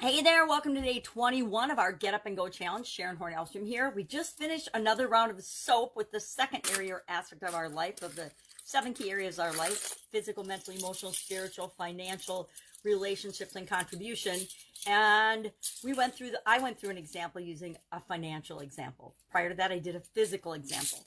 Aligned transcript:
Hey 0.00 0.22
there, 0.22 0.46
welcome 0.46 0.76
to 0.76 0.80
day 0.80 1.00
21 1.00 1.72
of 1.72 1.80
our 1.80 1.90
Get 1.90 2.14
Up 2.14 2.24
and 2.24 2.36
Go 2.36 2.48
Challenge. 2.48 2.86
Sharon 2.86 3.16
Horn 3.16 3.34
Elstrom 3.34 3.66
here. 3.66 3.92
We 3.96 4.04
just 4.04 4.38
finished 4.38 4.68
another 4.72 5.08
round 5.08 5.32
of 5.32 5.42
soap 5.42 5.96
with 5.96 6.12
the 6.12 6.20
second 6.20 6.70
area 6.72 6.94
or 6.94 7.02
aspect 7.08 7.42
of 7.42 7.52
our 7.52 7.68
life, 7.68 8.00
of 8.02 8.14
the 8.14 8.30
seven 8.62 8.94
key 8.94 9.10
areas 9.10 9.40
of 9.40 9.46
our 9.46 9.56
life 9.56 9.96
physical, 10.12 10.44
mental, 10.44 10.72
emotional, 10.72 11.10
spiritual, 11.10 11.66
financial, 11.76 12.48
relationships, 12.84 13.56
and 13.56 13.66
contribution. 13.66 14.38
And 14.86 15.50
we 15.82 15.94
went 15.94 16.14
through 16.14 16.30
the, 16.30 16.42
I 16.46 16.60
went 16.60 16.78
through 16.78 16.90
an 16.90 16.98
example 16.98 17.40
using 17.40 17.76
a 17.90 17.98
financial 17.98 18.60
example. 18.60 19.16
Prior 19.32 19.48
to 19.48 19.56
that, 19.56 19.72
I 19.72 19.80
did 19.80 19.96
a 19.96 20.00
physical 20.00 20.52
example. 20.52 21.04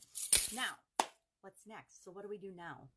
Now, 0.53 1.05
what's 1.39 1.65
next? 1.65 2.03
So, 2.03 2.11
what 2.11 2.23
do 2.23 2.29
we 2.29 2.37
do 2.37 2.51
now? 2.57 2.89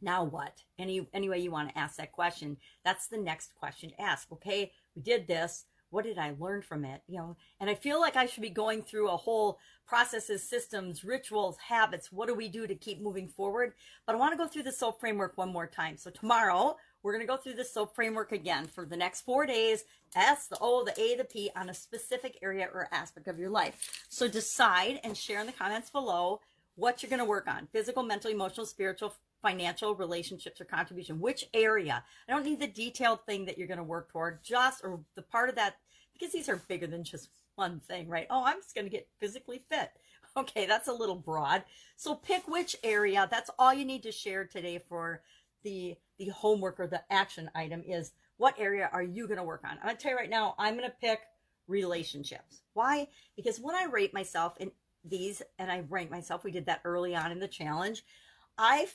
Now 0.00 0.22
what? 0.22 0.62
Any 0.78 1.08
any 1.12 1.28
way 1.28 1.38
you 1.38 1.50
want 1.50 1.70
to 1.70 1.78
ask 1.78 1.96
that 1.96 2.12
question, 2.12 2.58
that's 2.84 3.06
the 3.06 3.16
next 3.16 3.54
question 3.56 3.90
to 3.90 4.00
ask. 4.00 4.30
Okay, 4.32 4.70
we 4.94 5.02
did 5.02 5.26
this. 5.26 5.64
What 5.90 6.04
did 6.04 6.18
I 6.18 6.34
learn 6.40 6.62
from 6.62 6.84
it? 6.84 7.02
You 7.06 7.18
know, 7.18 7.36
and 7.60 7.70
I 7.70 7.74
feel 7.74 8.00
like 8.00 8.16
I 8.16 8.26
should 8.26 8.42
be 8.42 8.50
going 8.50 8.82
through 8.82 9.08
a 9.10 9.16
whole 9.16 9.58
processes, 9.86 10.42
systems, 10.42 11.04
rituals, 11.04 11.56
habits. 11.58 12.10
What 12.10 12.26
do 12.26 12.34
we 12.34 12.48
do 12.48 12.66
to 12.66 12.74
keep 12.74 13.00
moving 13.00 13.28
forward? 13.28 13.74
But 14.06 14.16
I 14.16 14.18
want 14.18 14.32
to 14.32 14.36
go 14.38 14.48
through 14.48 14.64
the 14.64 14.72
SOAP 14.72 14.98
framework 14.98 15.38
one 15.38 15.52
more 15.52 15.68
time. 15.68 15.96
So 15.96 16.10
tomorrow 16.10 16.76
we're 17.02 17.12
going 17.12 17.24
to 17.24 17.32
go 17.32 17.36
through 17.36 17.54
the 17.54 17.64
SOAP 17.64 17.94
framework 17.94 18.32
again 18.32 18.66
for 18.66 18.86
the 18.86 18.96
next 18.96 19.20
four 19.20 19.46
days. 19.46 19.84
S, 20.16 20.48
the 20.48 20.58
O, 20.60 20.84
the 20.84 21.00
A, 21.00 21.16
the 21.16 21.24
P 21.24 21.50
on 21.54 21.68
a 21.68 21.74
specific 21.74 22.38
area 22.42 22.68
or 22.72 22.88
aspect 22.90 23.28
of 23.28 23.38
your 23.38 23.50
life. 23.50 24.06
So 24.08 24.26
decide 24.26 24.98
and 25.04 25.16
share 25.16 25.40
in 25.40 25.46
the 25.46 25.52
comments 25.52 25.90
below 25.90 26.40
what 26.76 27.02
you're 27.02 27.10
going 27.10 27.20
to 27.20 27.24
work 27.24 27.46
on 27.46 27.68
physical, 27.72 28.02
mental, 28.02 28.32
emotional, 28.32 28.66
spiritual, 28.66 29.14
financial, 29.44 29.94
relationships, 29.94 30.58
or 30.58 30.64
contribution. 30.64 31.20
Which 31.20 31.44
area? 31.52 32.02
I 32.26 32.32
don't 32.32 32.46
need 32.46 32.60
the 32.60 32.66
detailed 32.66 33.26
thing 33.26 33.44
that 33.44 33.58
you're 33.58 33.68
going 33.68 33.78
to 33.78 33.84
work 33.84 34.10
toward, 34.10 34.42
just 34.42 34.82
or 34.82 35.00
the 35.16 35.22
part 35.22 35.50
of 35.50 35.54
that, 35.56 35.76
because 36.14 36.32
these 36.32 36.48
are 36.48 36.62
bigger 36.66 36.86
than 36.86 37.04
just 37.04 37.28
one 37.56 37.78
thing, 37.80 38.08
right? 38.08 38.26
Oh, 38.30 38.42
I'm 38.42 38.60
just 38.62 38.74
going 38.74 38.86
to 38.86 38.90
get 38.90 39.06
physically 39.20 39.60
fit. 39.68 39.90
Okay, 40.36 40.66
that's 40.66 40.88
a 40.88 40.92
little 40.92 41.14
broad. 41.14 41.62
So 41.94 42.16
pick 42.16 42.48
which 42.48 42.74
area. 42.82 43.28
That's 43.30 43.50
all 43.56 43.72
you 43.72 43.84
need 43.84 44.02
to 44.02 44.10
share 44.10 44.44
today 44.44 44.82
for 44.88 45.22
the 45.62 45.94
the 46.18 46.30
homework 46.30 46.80
or 46.80 46.88
the 46.88 47.02
action 47.08 47.48
item 47.54 47.84
is 47.86 48.10
what 48.36 48.58
area 48.58 48.90
are 48.92 49.04
you 49.04 49.28
going 49.28 49.38
to 49.38 49.44
work 49.44 49.62
on? 49.64 49.78
I'm 49.78 49.84
going 49.84 49.96
to 49.96 50.02
tell 50.02 50.10
you 50.10 50.16
right 50.16 50.28
now, 50.28 50.56
I'm 50.58 50.76
going 50.76 50.90
to 50.90 50.96
pick 51.00 51.20
relationships. 51.68 52.62
Why? 52.72 53.06
Because 53.36 53.60
when 53.60 53.76
I 53.76 53.84
rate 53.84 54.12
myself 54.12 54.56
in 54.58 54.72
these 55.04 55.40
and 55.60 55.70
I 55.70 55.84
rank 55.88 56.10
myself, 56.10 56.42
we 56.42 56.50
did 56.50 56.66
that 56.66 56.80
early 56.84 57.14
on 57.14 57.30
in 57.30 57.38
the 57.38 57.46
challenge. 57.46 58.04
I 58.58 58.88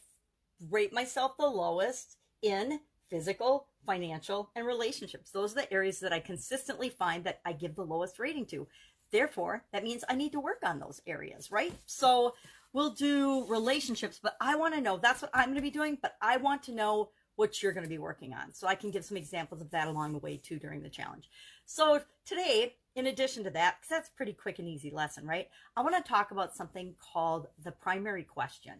rate 0.70 0.94
myself 0.94 1.38
the 1.38 1.48
lowest 1.48 2.18
in 2.42 2.80
physical, 3.10 3.68
financial, 3.86 4.52
and 4.56 4.66
relationships. 4.66 5.32
Those 5.32 5.54
are 5.54 5.62
the 5.62 5.74
areas 5.74 6.00
that 6.00 6.14
I 6.14 6.20
consistently 6.20 6.90
find 6.90 7.24
that 7.24 7.42
I 7.46 7.54
give 7.54 7.76
the 7.76 7.86
lowest 7.86 8.20
rating 8.20 8.46
to. 8.48 8.68
Therefore, 9.12 9.64
that 9.74 9.84
means 9.84 10.04
I 10.08 10.16
need 10.16 10.32
to 10.34 10.40
work 10.40 10.60
on 10.64 10.80
those 10.80 11.02
areas, 11.08 11.52
right? 11.52 11.74
So 11.86 12.36
we'll 12.74 12.92
do 12.92 13.46
relationships, 13.48 14.20
but 14.22 14.36
I 14.40 14.56
want 14.56 14.76
to 14.76 14.82
know 14.82 14.98
that's 14.98 15.22
what 15.22 15.32
I'm 15.34 15.46
going 15.46 15.56
to 15.56 15.62
be 15.62 15.72
doing, 15.72 15.98
but 16.02 16.16
I 16.22 16.38
want 16.38 16.64
to 16.64 16.72
know 16.72 17.10
what 17.36 17.64
you're 17.64 17.72
going 17.72 17.86
to 17.86 17.90
be 17.90 17.98
working 17.98 18.34
on. 18.34 18.54
So 18.54 18.68
I 18.68 18.76
can 18.76 18.92
give 18.92 19.06
some 19.06 19.18
examples 19.18 19.62
of 19.62 19.72
that 19.72 19.88
along 19.88 20.12
the 20.12 20.20
way 20.20 20.38
too 20.38 20.60
during 20.60 20.84
the 20.84 20.90
challenge. 20.90 21.30
So 21.66 22.02
today, 22.26 22.76
in 22.96 23.08
addition 23.08 23.44
to 23.46 23.50
that, 23.52 23.78
because 23.80 23.90
that's 23.90 24.10
pretty 24.10 24.34
quick 24.34 24.60
and 24.60 24.68
easy 24.68 24.92
lesson, 24.92 25.26
right? 25.26 25.48
I 25.76 25.82
want 25.82 25.96
to 25.96 26.08
talk 26.08 26.32
about 26.32 26.56
something 26.56 26.96
called 27.00 27.48
the 27.64 27.72
primary 27.72 28.24
question. 28.24 28.74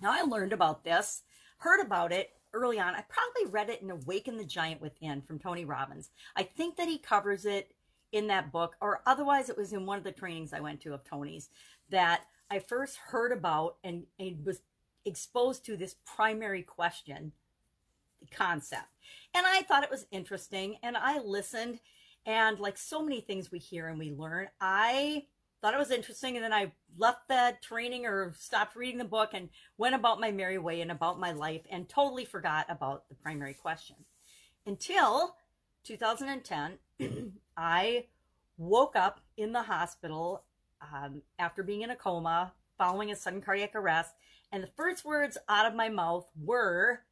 Now 0.00 0.12
I 0.12 0.22
learned 0.22 0.52
about 0.52 0.84
this, 0.84 1.22
heard 1.58 1.80
about 1.80 2.12
it 2.12 2.30
early 2.52 2.78
on. 2.78 2.94
I 2.94 3.04
probably 3.08 3.52
read 3.52 3.70
it 3.70 3.82
in 3.82 3.90
Awaken 3.90 4.36
the 4.36 4.44
Giant 4.44 4.80
Within 4.80 5.22
from 5.22 5.38
Tony 5.38 5.64
Robbins. 5.64 6.10
I 6.36 6.42
think 6.42 6.76
that 6.76 6.88
he 6.88 6.98
covers 6.98 7.44
it 7.44 7.74
in 8.12 8.26
that 8.26 8.52
book, 8.52 8.76
or 8.80 9.00
otherwise 9.06 9.48
it 9.48 9.56
was 9.56 9.72
in 9.72 9.86
one 9.86 9.98
of 9.98 10.04
the 10.04 10.12
trainings 10.12 10.52
I 10.52 10.60
went 10.60 10.80
to 10.82 10.92
of 10.92 11.02
Tony's 11.04 11.48
that 11.90 12.24
I 12.50 12.58
first 12.58 12.96
heard 12.96 13.32
about 13.32 13.76
and, 13.82 14.04
and 14.18 14.44
was 14.44 14.60
exposed 15.04 15.64
to 15.66 15.76
this 15.76 15.96
primary 16.04 16.62
question 16.62 17.32
concept. 18.30 18.88
And 19.34 19.46
I 19.46 19.62
thought 19.62 19.82
it 19.82 19.90
was 19.90 20.06
interesting 20.10 20.76
and 20.82 20.96
I 20.96 21.18
listened 21.20 21.80
and 22.26 22.58
like 22.58 22.78
so 22.78 23.02
many 23.02 23.20
things 23.20 23.50
we 23.50 23.58
hear 23.58 23.88
and 23.88 23.98
we 23.98 24.12
learn, 24.12 24.48
I 24.60 25.24
thought 25.62 25.74
it 25.74 25.78
was 25.78 25.92
interesting 25.92 26.36
and 26.36 26.44
then 26.44 26.52
I 26.52 26.72
left 26.98 27.28
the 27.28 27.54
training 27.62 28.04
or 28.04 28.34
stopped 28.36 28.74
reading 28.74 28.98
the 28.98 29.04
book 29.04 29.30
and 29.32 29.48
went 29.78 29.94
about 29.94 30.20
my 30.20 30.32
merry 30.32 30.58
way 30.58 30.80
and 30.80 30.90
about 30.90 31.20
my 31.20 31.30
life 31.30 31.62
and 31.70 31.88
totally 31.88 32.24
forgot 32.24 32.66
about 32.68 33.08
the 33.08 33.14
primary 33.14 33.54
question. 33.54 33.96
Until 34.66 35.36
2010, 35.84 36.78
I 37.56 38.06
woke 38.58 38.96
up 38.96 39.20
in 39.36 39.52
the 39.52 39.62
hospital 39.62 40.42
um, 40.92 41.22
after 41.38 41.62
being 41.62 41.82
in 41.82 41.90
a 41.90 41.96
coma 41.96 42.52
following 42.76 43.12
a 43.12 43.16
sudden 43.16 43.40
cardiac 43.40 43.74
arrest. 43.76 44.14
And 44.50 44.62
the 44.62 44.70
first 44.76 45.04
words 45.04 45.38
out 45.48 45.66
of 45.66 45.74
my 45.74 45.88
mouth 45.88 46.28
were 46.40 47.02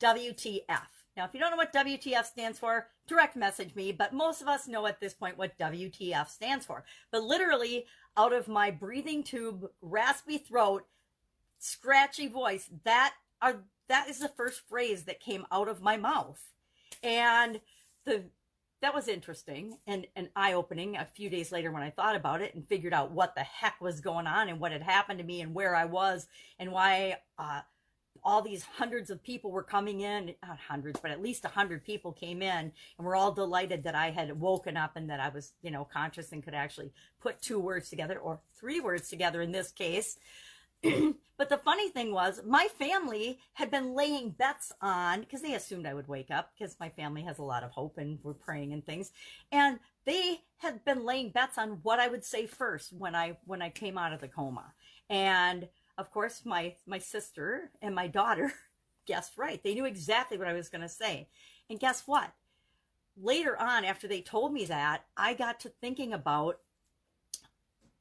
WTF. 0.00 0.97
Now, 1.18 1.24
if 1.24 1.34
you 1.34 1.40
don't 1.40 1.50
know 1.50 1.56
what 1.56 1.72
WTF 1.72 2.26
stands 2.26 2.60
for, 2.60 2.86
direct 3.08 3.34
message 3.34 3.74
me, 3.74 3.90
but 3.90 4.12
most 4.12 4.40
of 4.40 4.46
us 4.46 4.68
know 4.68 4.86
at 4.86 5.00
this 5.00 5.14
point 5.14 5.36
what 5.36 5.58
WTF 5.58 6.28
stands 6.28 6.64
for. 6.64 6.84
But 7.10 7.24
literally, 7.24 7.86
out 8.16 8.32
of 8.32 8.46
my 8.46 8.70
breathing 8.70 9.24
tube, 9.24 9.68
raspy 9.82 10.38
throat, 10.38 10.86
scratchy 11.58 12.28
voice, 12.28 12.70
that 12.84 13.14
are 13.42 13.64
that 13.88 14.08
is 14.08 14.20
the 14.20 14.28
first 14.28 14.60
phrase 14.68 15.04
that 15.04 15.18
came 15.18 15.44
out 15.50 15.66
of 15.66 15.82
my 15.82 15.96
mouth. 15.96 16.40
And 17.02 17.60
the 18.04 18.22
that 18.80 18.94
was 18.94 19.08
interesting 19.08 19.78
and, 19.88 20.06
and 20.14 20.28
eye 20.36 20.52
opening 20.52 20.96
a 20.96 21.04
few 21.04 21.28
days 21.28 21.50
later 21.50 21.72
when 21.72 21.82
I 21.82 21.90
thought 21.90 22.14
about 22.14 22.42
it 22.42 22.54
and 22.54 22.68
figured 22.68 22.94
out 22.94 23.10
what 23.10 23.34
the 23.34 23.42
heck 23.42 23.80
was 23.80 24.00
going 24.00 24.28
on 24.28 24.48
and 24.48 24.60
what 24.60 24.70
had 24.70 24.82
happened 24.82 25.18
to 25.18 25.24
me 25.24 25.40
and 25.40 25.52
where 25.52 25.74
I 25.74 25.84
was 25.84 26.28
and 26.60 26.70
why 26.70 27.16
uh, 27.40 27.62
all 28.24 28.42
these 28.42 28.62
hundreds 28.62 29.10
of 29.10 29.22
people 29.22 29.50
were 29.50 29.62
coming 29.62 30.00
in 30.00 30.34
not 30.46 30.58
hundreds 30.58 31.00
but 31.00 31.10
at 31.10 31.22
least 31.22 31.44
a 31.44 31.48
hundred 31.48 31.84
people 31.84 32.12
came 32.12 32.42
in 32.42 32.72
and 32.98 33.06
we're 33.06 33.16
all 33.16 33.32
delighted 33.32 33.82
that 33.82 33.94
i 33.94 34.10
had 34.10 34.38
woken 34.40 34.76
up 34.76 34.96
and 34.96 35.10
that 35.10 35.20
i 35.20 35.28
was 35.28 35.52
you 35.62 35.70
know 35.70 35.86
conscious 35.92 36.32
and 36.32 36.42
could 36.42 36.54
actually 36.54 36.92
put 37.20 37.40
two 37.40 37.58
words 37.58 37.88
together 37.90 38.18
or 38.18 38.40
three 38.58 38.80
words 38.80 39.08
together 39.08 39.42
in 39.42 39.52
this 39.52 39.70
case 39.70 40.18
but 41.36 41.48
the 41.48 41.58
funny 41.58 41.88
thing 41.88 42.12
was, 42.12 42.40
my 42.46 42.68
family 42.78 43.40
had 43.54 43.70
been 43.70 43.94
laying 43.94 44.30
bets 44.30 44.72
on 44.80 45.20
because 45.20 45.42
they 45.42 45.54
assumed 45.54 45.86
I 45.86 45.94
would 45.94 46.08
wake 46.08 46.30
up 46.30 46.52
because 46.56 46.76
my 46.78 46.88
family 46.88 47.22
has 47.22 47.38
a 47.38 47.44
lot 47.44 47.64
of 47.64 47.70
hope 47.70 47.98
and 47.98 48.18
we're 48.22 48.34
praying 48.34 48.72
and 48.72 48.84
things. 48.84 49.10
And 49.50 49.80
they 50.04 50.40
had 50.58 50.84
been 50.84 51.04
laying 51.04 51.30
bets 51.30 51.58
on 51.58 51.80
what 51.82 51.98
I 51.98 52.08
would 52.08 52.24
say 52.24 52.46
first 52.46 52.92
when 52.92 53.14
I 53.14 53.36
when 53.44 53.60
I 53.60 53.70
came 53.70 53.98
out 53.98 54.12
of 54.12 54.20
the 54.20 54.28
coma. 54.28 54.72
And 55.10 55.68
of 55.98 56.10
course, 56.12 56.42
my 56.44 56.74
my 56.86 56.98
sister 56.98 57.70
and 57.82 57.94
my 57.94 58.06
daughter 58.06 58.52
guessed 59.06 59.36
right. 59.36 59.62
They 59.62 59.74
knew 59.74 59.84
exactly 59.84 60.38
what 60.38 60.48
I 60.48 60.54
was 60.54 60.68
going 60.68 60.82
to 60.82 60.88
say. 60.88 61.28
And 61.68 61.80
guess 61.80 62.04
what? 62.06 62.32
Later 63.20 63.60
on, 63.60 63.84
after 63.84 64.06
they 64.06 64.20
told 64.20 64.52
me 64.52 64.64
that, 64.66 65.04
I 65.16 65.34
got 65.34 65.60
to 65.60 65.68
thinking 65.68 66.12
about 66.12 66.60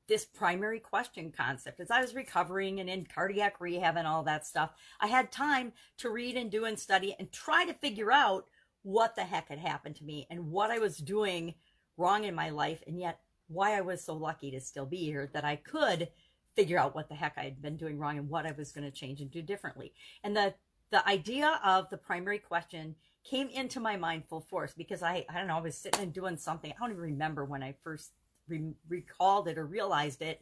this 0.08 0.26
primary 0.26 0.80
question 0.80 1.34
concept. 1.36 1.80
As 1.80 1.92
I 1.92 2.00
was 2.00 2.16
recovering 2.16 2.80
and 2.80 2.90
in 2.90 3.06
cardiac 3.06 3.60
rehab 3.60 3.98
and 3.98 4.08
all 4.08 4.24
that 4.24 4.46
stuff, 4.46 4.72
I 5.02 5.08
had 5.08 5.32
time 5.32 5.74
to 5.98 6.10
read 6.10 6.38
and 6.38 6.52
do 6.52 6.66
and 6.66 6.80
study 6.80 7.16
and 7.18 7.32
try 7.32 7.66
to 7.66 7.74
figure 7.74 8.12
out 8.12 8.46
what 8.84 9.16
the 9.16 9.24
heck 9.24 9.50
had 9.50 9.60
happened 9.60 9.96
to 9.98 10.06
me 10.06 10.28
and 10.30 10.52
what 10.52 10.72
I 10.72 10.80
was 10.80 10.98
doing 10.98 11.56
wrong 11.98 12.24
in 12.24 12.36
my 12.36 12.52
life, 12.52 12.84
and 12.88 13.00
yet 13.00 13.20
why 13.48 13.76
I 13.76 13.82
was 13.82 14.04
so 14.04 14.14
lucky 14.14 14.52
to 14.52 14.62
still 14.62 14.86
be 14.86 14.98
here 14.98 15.30
that 15.34 15.44
I 15.44 15.56
could 15.56 16.10
figure 16.58 16.80
out 16.80 16.96
what 16.96 17.08
the 17.08 17.16
heck 17.16 17.36
I 17.38 17.44
had 17.44 17.62
been 17.62 17.78
doing 17.78 18.00
wrong 18.00 18.18
and 18.18 18.30
what 18.30 18.48
I 18.48 18.52
was 18.52 18.72
going 18.72 18.84
to 18.84 18.92
change 18.92 19.22
and 19.22 19.32
do 19.32 19.42
differently. 19.42 19.94
And 20.24 20.36
the 20.36 20.56
the 20.90 21.08
idea 21.08 21.60
of 21.64 21.90
the 21.90 21.98
primary 21.98 22.40
question 22.40 22.96
came 23.24 23.50
into 23.50 23.80
my 23.80 23.98
mind 23.98 24.24
full 24.28 24.42
force 24.42 24.74
because 24.76 25.04
I 25.04 25.26
I 25.30 25.38
don't 25.38 25.48
know 25.48 25.58
I 25.58 25.62
was 25.62 25.78
sitting 25.78 26.02
and 26.02 26.14
doing 26.14 26.38
something. 26.38 26.72
I 26.72 26.80
don't 26.80 26.92
even 26.92 27.04
remember 27.04 27.46
when 27.46 27.62
I 27.62 27.76
first 27.84 28.12
re- 28.48 28.74
recalled 28.90 29.48
it 29.48 29.58
or 29.58 29.66
realized 29.66 30.22
it, 30.22 30.42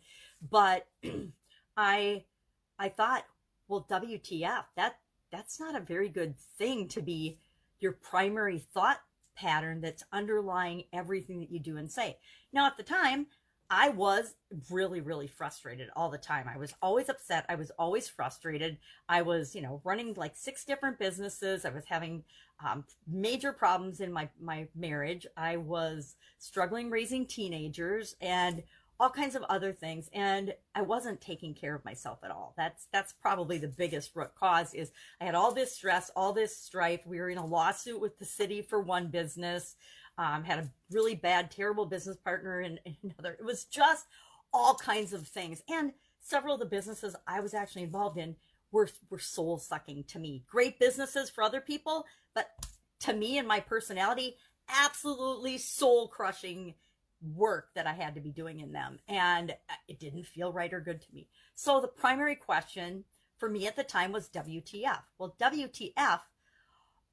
but 0.50 0.88
I 1.78 2.24
I 2.80 2.90
thought, 2.90 3.26
well, 3.68 3.86
WTF? 3.90 4.64
That 4.78 4.96
that's 5.32 5.60
not 5.60 5.76
a 5.76 5.82
very 5.82 6.08
good 6.08 6.40
thing 6.58 6.88
to 6.90 7.02
be 7.02 7.40
your 7.80 7.92
primary 7.92 8.60
thought 8.60 9.02
pattern 9.36 9.82
that's 9.82 10.04
underlying 10.14 10.86
everything 10.94 11.42
that 11.42 11.52
you 11.52 11.60
do 11.60 11.76
and 11.78 11.92
say. 11.92 12.18
Now, 12.54 12.68
at 12.68 12.78
the 12.78 12.84
time, 12.84 13.28
I 13.70 13.90
was 13.90 14.36
really, 14.70 15.02
really 15.02 15.28
frustrated 15.28 15.90
all 15.96 16.10
the 16.10 16.18
time. 16.18 16.48
I 16.54 16.58
was 16.58 16.74
always 16.82 17.10
upset. 17.10 17.46
I 17.50 17.56
was 17.56 17.72
always 17.80 18.08
frustrated. 18.08 18.78
I 19.10 19.24
was, 19.24 19.56
you 19.56 19.62
know, 19.62 19.82
running 19.84 20.14
like 20.14 20.36
six 20.36 20.64
different 20.66 21.00
businesses. 21.00 21.66
I 21.66 21.70
was 21.70 21.86
having 21.86 22.24
um, 22.64 22.86
major 23.08 23.52
problems 23.52 24.02
in 24.02 24.14
my, 24.14 24.30
my 24.40 24.68
marriage. 24.76 25.26
I 25.36 25.58
was 25.58 26.16
struggling 26.38 26.90
raising 26.92 27.26
teenagers 27.26 28.16
and 28.22 28.64
all 29.00 29.10
kinds 29.10 29.36
of 29.36 29.44
other 29.44 29.74
things. 29.74 30.10
And 30.14 30.54
I 30.74 30.82
wasn't 30.82 31.20
taking 31.20 31.54
care 31.54 31.76
of 31.76 31.84
myself 31.84 32.20
at 32.24 32.32
all. 32.32 32.54
That's, 32.56 32.88
that's 32.94 33.14
probably 33.14 33.58
the 33.58 33.68
biggest 33.68 34.16
root 34.16 34.32
cause 34.40 34.74
is 34.74 34.92
I 35.20 35.26
had 35.26 35.36
all 35.36 35.52
this 35.52 35.76
stress, 35.76 36.12
all 36.16 36.34
this 36.34 36.56
strife. 36.56 37.02
We 37.06 37.20
were 37.20 37.30
in 37.30 37.38
a 37.38 37.46
lawsuit 37.46 38.00
with 38.00 38.20
the 38.20 38.26
city 38.26 38.62
for 38.62 38.80
one 38.80 39.08
business. 39.08 39.76
Um, 40.18 40.44
had 40.44 40.60
a 40.60 40.72
really 40.92 41.16
bad, 41.16 41.52
terrible 41.52 41.86
business 41.86 42.18
partner 42.18 42.60
and 42.60 42.80
another. 43.04 43.34
It 43.34 43.46
was 43.46 43.66
just 43.66 44.06
all 44.54 44.76
kinds 44.76 45.14
of 45.14 45.28
things. 45.28 45.62
And 45.70 45.92
several 46.22 46.54
of 46.54 46.60
the 46.60 46.66
businesses 46.66 47.16
I 47.28 47.42
was 47.42 47.54
actually 47.54 47.84
involved 47.84 48.18
in 48.18 48.36
were, 48.72 48.90
were 49.10 49.20
soul 49.20 49.58
sucking 49.58 50.06
to 50.06 50.20
me. 50.20 50.44
Great 50.48 50.80
businesses 50.80 51.30
for 51.30 51.44
other 51.44 51.62
people, 51.62 52.06
but 52.34 52.50
to 53.02 53.14
me 53.14 53.38
and 53.38 53.48
my 53.48 53.60
personality, 53.60 54.38
absolutely 54.70 55.58
soul 55.58 56.08
crushing 56.08 56.74
work 57.36 57.70
that 57.76 57.88
I 57.88 57.94
had 57.94 58.16
to 58.16 58.22
be 58.22 58.32
doing 58.32 58.60
in 58.60 58.72
them. 58.72 59.00
And 59.08 59.56
it 59.88 60.00
didn't 60.00 60.26
feel 60.26 60.52
right 60.52 60.74
or 60.74 60.80
good 60.80 61.02
to 61.02 61.14
me. 61.14 61.28
So 61.56 61.82
the 61.82 61.88
primary 61.88 62.36
question 62.36 63.06
for 63.38 63.50
me 63.50 63.68
at 63.68 63.76
the 63.76 63.84
time 63.84 64.12
was 64.12 64.30
WTF. 64.30 65.02
Well, 65.18 65.36
WTF 65.40 66.22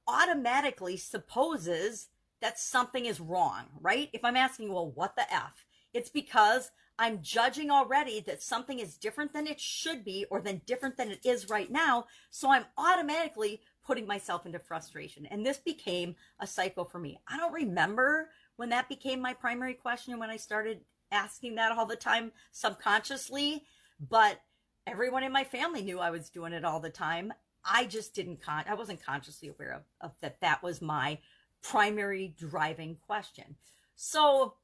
automatically 0.07 0.97
supposes 0.97 2.09
that 2.43 2.59
something 2.59 3.07
is 3.07 3.21
wrong, 3.21 3.65
right? 3.81 4.11
If 4.13 4.25
I'm 4.25 4.37
asking, 4.37 4.73
well, 4.73 4.91
what 4.91 5.17
the 5.17 5.33
F? 5.33 5.65
It's 5.95 6.11
because 6.11 6.71
I'm 6.99 7.23
judging 7.23 7.71
already 7.71 8.21
that 8.27 8.43
something 8.43 8.79
is 8.79 8.97
different 8.97 9.33
than 9.33 9.47
it 9.47 9.61
should 9.61 10.05
be 10.05 10.27
or 10.31 10.41
than 10.41 10.61
different 10.67 10.97
than 10.97 11.11
it 11.11 11.25
is 11.25 11.49
right 11.49 11.71
now. 11.71 12.05
So 12.31 12.51
I'm 12.51 12.67
automatically 12.77 13.63
putting 13.85 14.07
myself 14.07 14.45
into 14.45 14.59
frustration. 14.59 15.27
And 15.27 15.45
this 15.45 15.59
became 15.59 16.17
a 16.39 16.47
cycle 16.47 16.85
for 16.85 16.99
me. 16.99 17.19
I 17.27 17.37
don't 17.37 17.53
remember 17.53 18.29
when 18.57 18.69
that 18.71 18.89
became 18.89 19.21
my 19.21 19.35
primary 19.35 19.75
question 19.75 20.13
and 20.13 20.21
when 20.21 20.31
I 20.31 20.37
started 20.37 20.81
asking 21.11 21.55
that 21.57 21.73
all 21.73 21.87
the 21.87 21.97
time 21.97 22.33
subconsciously, 22.53 23.65
but 24.09 24.41
everyone 24.87 25.23
in 25.23 25.33
my 25.33 25.45
family 25.45 25.83
knew 25.83 25.99
I 25.99 26.11
was 26.11 26.31
doing 26.31 26.53
it 26.53 26.65
all 26.65 26.81
the 26.81 26.91
time. 26.91 27.33
I 27.65 27.85
just 27.87 28.15
didn't 28.15 28.43
con 28.43 28.65
I 28.69 28.75
wasn't 28.75 29.05
consciously 29.05 29.49
aware 29.49 29.73
of, 29.73 29.83
of 30.01 30.13
that 30.21 30.41
that 30.41 30.63
was 30.63 30.83
my 30.83 31.19
primary 31.63 32.35
driving 32.39 32.97
question. 33.07 33.57
So 33.95 34.55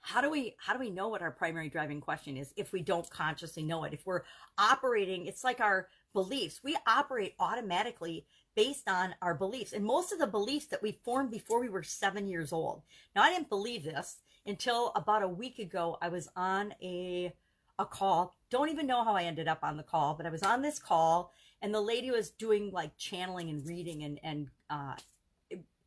how 0.00 0.20
do 0.20 0.30
we 0.30 0.56
how 0.58 0.72
do 0.72 0.80
we 0.80 0.90
know 0.90 1.08
what 1.08 1.22
our 1.22 1.30
primary 1.30 1.68
driving 1.68 2.00
question 2.00 2.36
is 2.36 2.52
if 2.56 2.72
we 2.72 2.82
don't 2.82 3.08
consciously 3.10 3.62
know 3.62 3.84
it? 3.84 3.92
If 3.92 4.04
we're 4.04 4.22
operating, 4.58 5.26
it's 5.26 5.44
like 5.44 5.60
our 5.60 5.88
beliefs. 6.12 6.60
We 6.62 6.76
operate 6.86 7.34
automatically 7.38 8.26
based 8.54 8.88
on 8.88 9.14
our 9.22 9.34
beliefs. 9.34 9.72
And 9.72 9.84
most 9.84 10.12
of 10.12 10.18
the 10.18 10.26
beliefs 10.26 10.66
that 10.66 10.82
we 10.82 11.00
formed 11.04 11.30
before 11.30 11.60
we 11.60 11.68
were 11.68 11.82
seven 11.82 12.28
years 12.28 12.52
old. 12.52 12.82
Now, 13.14 13.22
I 13.22 13.30
didn't 13.30 13.48
believe 13.48 13.84
this 13.84 14.18
until 14.46 14.92
about 14.94 15.22
a 15.22 15.28
week 15.28 15.58
ago. 15.58 15.96
I 16.02 16.08
was 16.08 16.28
on 16.36 16.74
a, 16.82 17.32
a 17.78 17.86
call. 17.86 18.34
Don't 18.50 18.68
even 18.68 18.86
know 18.86 19.04
how 19.04 19.14
I 19.14 19.22
ended 19.22 19.48
up 19.48 19.60
on 19.62 19.76
the 19.76 19.82
call, 19.82 20.14
but 20.14 20.26
I 20.26 20.30
was 20.30 20.42
on 20.42 20.62
this 20.62 20.78
call 20.78 21.32
and 21.62 21.72
the 21.72 21.80
lady 21.80 22.10
was 22.10 22.30
doing 22.30 22.70
like 22.72 22.96
channeling 22.98 23.48
and 23.48 23.66
reading 23.66 24.02
and, 24.02 24.20
and, 24.22 24.48
uh, 24.68 24.94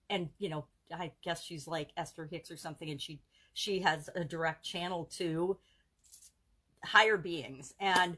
and, 0.10 0.30
you 0.40 0.50
know, 0.50 0.66
I 0.94 1.12
guess 1.24 1.44
she's 1.44 1.68
like 1.68 1.90
Esther 1.98 2.28
Hicks 2.30 2.52
or 2.52 2.58
something. 2.58 2.90
And 2.90 3.02
she, 3.02 3.20
she 3.54 3.80
has 3.80 4.10
a 4.16 4.24
direct 4.24 4.64
channel 4.64 5.06
to 5.18 5.58
higher 6.84 7.18
beings. 7.18 7.74
And 7.80 8.18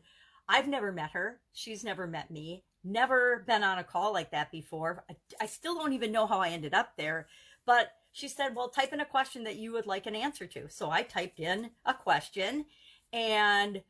I've 0.50 0.68
never 0.68 0.92
met 0.92 1.12
her. 1.12 1.39
She's 1.54 1.84
never 1.84 2.07
met 2.07 2.31
me. 2.31 2.63
Never 2.84 3.44
been 3.48 3.63
on 3.63 3.80
a 3.80 3.84
call 3.84 4.13
like 4.13 4.31
that 4.31 4.51
before. 4.51 5.04
I, 5.10 5.16
I 5.42 5.45
still 5.45 5.75
don't 5.75 5.94
even 5.94 6.12
know 6.12 6.28
how 6.28 6.39
I 6.39 6.50
ended 6.50 6.74
up 6.74 6.94
there. 6.98 7.28
But 7.66 7.92
she 8.12 8.28
said, 8.28 8.56
well, 8.56 8.69
type 8.69 8.94
in 8.94 9.01
a 9.01 9.06
question 9.06 9.44
that 9.44 9.57
you 9.57 9.74
would 9.74 9.86
like 9.86 10.06
an 10.06 10.16
answer 10.16 10.48
to. 10.48 10.69
So 10.69 10.90
I 10.90 11.04
typed 11.04 11.40
in 11.40 11.69
a 11.86 11.94
question 11.94 12.66
and 13.13 13.81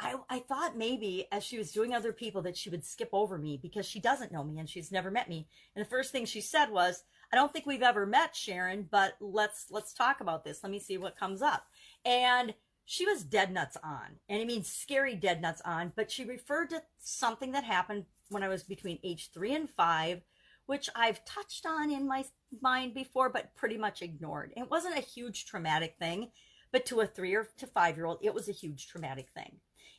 I, 0.00 0.14
I 0.30 0.38
thought 0.40 0.76
maybe 0.76 1.26
as 1.32 1.42
she 1.42 1.58
was 1.58 1.72
doing 1.72 1.92
other 1.92 2.12
people 2.12 2.42
that 2.42 2.56
she 2.56 2.70
would 2.70 2.84
skip 2.84 3.08
over 3.12 3.36
me 3.36 3.58
because 3.60 3.84
she 3.84 3.98
doesn't 3.98 4.32
know 4.32 4.44
me 4.44 4.58
and 4.58 4.68
she's 4.68 4.92
never 4.92 5.10
met 5.10 5.28
me. 5.28 5.48
And 5.74 5.84
the 5.84 5.88
first 5.88 6.12
thing 6.12 6.24
she 6.24 6.40
said 6.40 6.70
was, 6.70 7.02
I 7.32 7.36
don't 7.36 7.52
think 7.52 7.66
we've 7.66 7.82
ever 7.82 8.06
met 8.06 8.36
Sharon, 8.36 8.86
but 8.90 9.14
let's, 9.20 9.66
let's 9.70 9.92
talk 9.92 10.20
about 10.20 10.44
this. 10.44 10.62
Let 10.62 10.70
me 10.70 10.78
see 10.78 10.98
what 10.98 11.18
comes 11.18 11.42
up. 11.42 11.64
And 12.04 12.54
she 12.84 13.04
was 13.04 13.22
dead 13.24 13.52
nuts 13.52 13.76
on. 13.82 14.16
And 14.28 14.40
I 14.40 14.44
mean 14.44 14.62
scary 14.62 15.14
dead 15.14 15.42
nuts 15.42 15.60
on, 15.64 15.92
but 15.94 16.10
she 16.10 16.24
referred 16.24 16.70
to 16.70 16.82
something 16.98 17.52
that 17.52 17.64
happened 17.64 18.04
when 18.30 18.42
I 18.42 18.48
was 18.48 18.62
between 18.62 18.98
age 19.02 19.30
three 19.34 19.54
and 19.54 19.68
five, 19.68 20.22
which 20.66 20.88
I've 20.94 21.24
touched 21.24 21.66
on 21.66 21.90
in 21.90 22.06
my 22.06 22.24
mind 22.62 22.94
before, 22.94 23.30
but 23.30 23.54
pretty 23.56 23.76
much 23.76 24.00
ignored. 24.00 24.52
It 24.56 24.70
wasn't 24.70 24.96
a 24.96 25.02
huge 25.02 25.44
traumatic 25.44 25.96
thing, 25.98 26.30
but 26.72 26.86
to 26.86 27.00
a 27.00 27.06
three 27.06 27.34
or 27.34 27.48
to 27.58 27.66
five 27.66 27.96
year 27.96 28.06
old, 28.06 28.20
it 28.22 28.32
was 28.32 28.48
a 28.48 28.52
huge 28.52 28.86
traumatic 28.86 29.28
thing. 29.30 29.56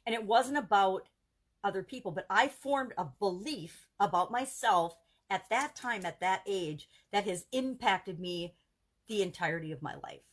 And 0.09 0.15
it 0.15 0.25
wasn't 0.25 0.57
about 0.57 1.07
other 1.63 1.83
people, 1.83 2.09
but 2.11 2.25
I 2.31 2.47
formed 2.47 2.93
a 2.97 3.05
belief 3.05 3.85
about 3.99 4.31
myself 4.31 4.97
at 5.29 5.47
that 5.51 5.75
time, 5.75 6.03
at 6.03 6.19
that 6.19 6.41
age, 6.47 6.89
that 7.11 7.25
has 7.25 7.45
impacted 7.51 8.19
me 8.19 8.55
the 9.07 9.21
entirety 9.21 9.71
of 9.71 9.83
my 9.83 9.93
life 10.01 10.23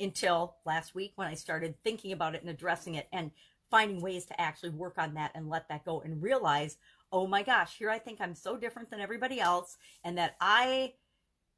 until 0.00 0.56
last 0.64 0.94
week 0.94 1.12
when 1.16 1.28
I 1.28 1.34
started 1.34 1.74
thinking 1.84 2.12
about 2.12 2.36
it 2.36 2.40
and 2.40 2.48
addressing 2.48 2.94
it 2.94 3.06
and 3.12 3.30
finding 3.70 4.00
ways 4.00 4.24
to 4.24 4.40
actually 4.40 4.70
work 4.70 4.94
on 4.96 5.12
that 5.12 5.32
and 5.34 5.50
let 5.50 5.68
that 5.68 5.84
go 5.84 6.00
and 6.00 6.22
realize, 6.22 6.78
oh 7.12 7.26
my 7.26 7.42
gosh, 7.42 7.76
here 7.76 7.90
I 7.90 7.98
think 7.98 8.22
I'm 8.22 8.34
so 8.34 8.56
different 8.56 8.88
than 8.88 9.00
everybody 9.00 9.42
else 9.42 9.76
and 10.04 10.16
that 10.16 10.36
I, 10.40 10.94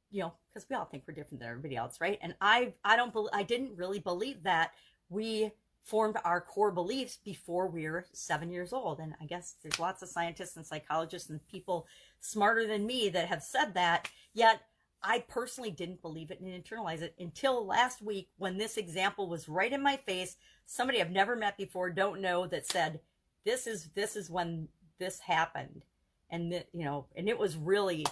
you 0.09 0.23
know, 0.23 0.33
because 0.49 0.67
we 0.69 0.75
all 0.75 0.83
think 0.83 1.03
we're 1.07 1.13
different 1.13 1.39
than 1.39 1.47
everybody 1.47 1.77
else, 1.77 2.01
right? 2.01 2.19
And 2.21 2.35
I, 2.41 2.73
I 2.83 2.97
don't, 2.97 3.13
be- 3.13 3.29
I 3.31 3.43
didn't 3.43 3.77
really 3.77 3.99
believe 3.99 4.43
that 4.43 4.73
we 5.07 5.53
formed 5.83 6.17
our 6.23 6.41
core 6.41 6.71
beliefs 6.71 7.17
before 7.23 7.67
we 7.67 7.89
were 7.89 8.05
seven 8.11 8.51
years 8.51 8.71
old. 8.71 8.99
And 8.99 9.13
I 9.19 9.25
guess 9.25 9.55
there's 9.61 9.79
lots 9.79 10.01
of 10.01 10.09
scientists 10.09 10.55
and 10.55 10.65
psychologists 10.65 11.29
and 11.29 11.45
people 11.47 11.87
smarter 12.19 12.67
than 12.67 12.85
me 12.85 13.09
that 13.09 13.27
have 13.27 13.43
said 13.43 13.73
that. 13.73 14.07
Yet 14.33 14.61
I 15.03 15.19
personally 15.27 15.71
didn't 15.71 16.01
believe 16.01 16.29
it 16.29 16.39
and 16.39 16.63
internalize 16.63 17.01
it 17.01 17.15
until 17.19 17.65
last 17.65 18.01
week 18.01 18.29
when 18.37 18.57
this 18.57 18.77
example 18.77 19.27
was 19.27 19.49
right 19.49 19.73
in 19.73 19.81
my 19.81 19.97
face. 19.97 20.37
Somebody 20.65 21.01
I've 21.01 21.11
never 21.11 21.35
met 21.35 21.57
before, 21.57 21.89
don't 21.89 22.21
know, 22.21 22.45
that 22.47 22.67
said, 22.67 23.01
"This 23.43 23.65
is 23.65 23.89
this 23.89 24.15
is 24.15 24.29
when 24.29 24.69
this 24.99 25.19
happened," 25.19 25.83
and 26.29 26.51
that 26.53 26.67
you 26.71 26.85
know, 26.85 27.07
and 27.15 27.27
it 27.27 27.37
was 27.37 27.57
really, 27.57 28.05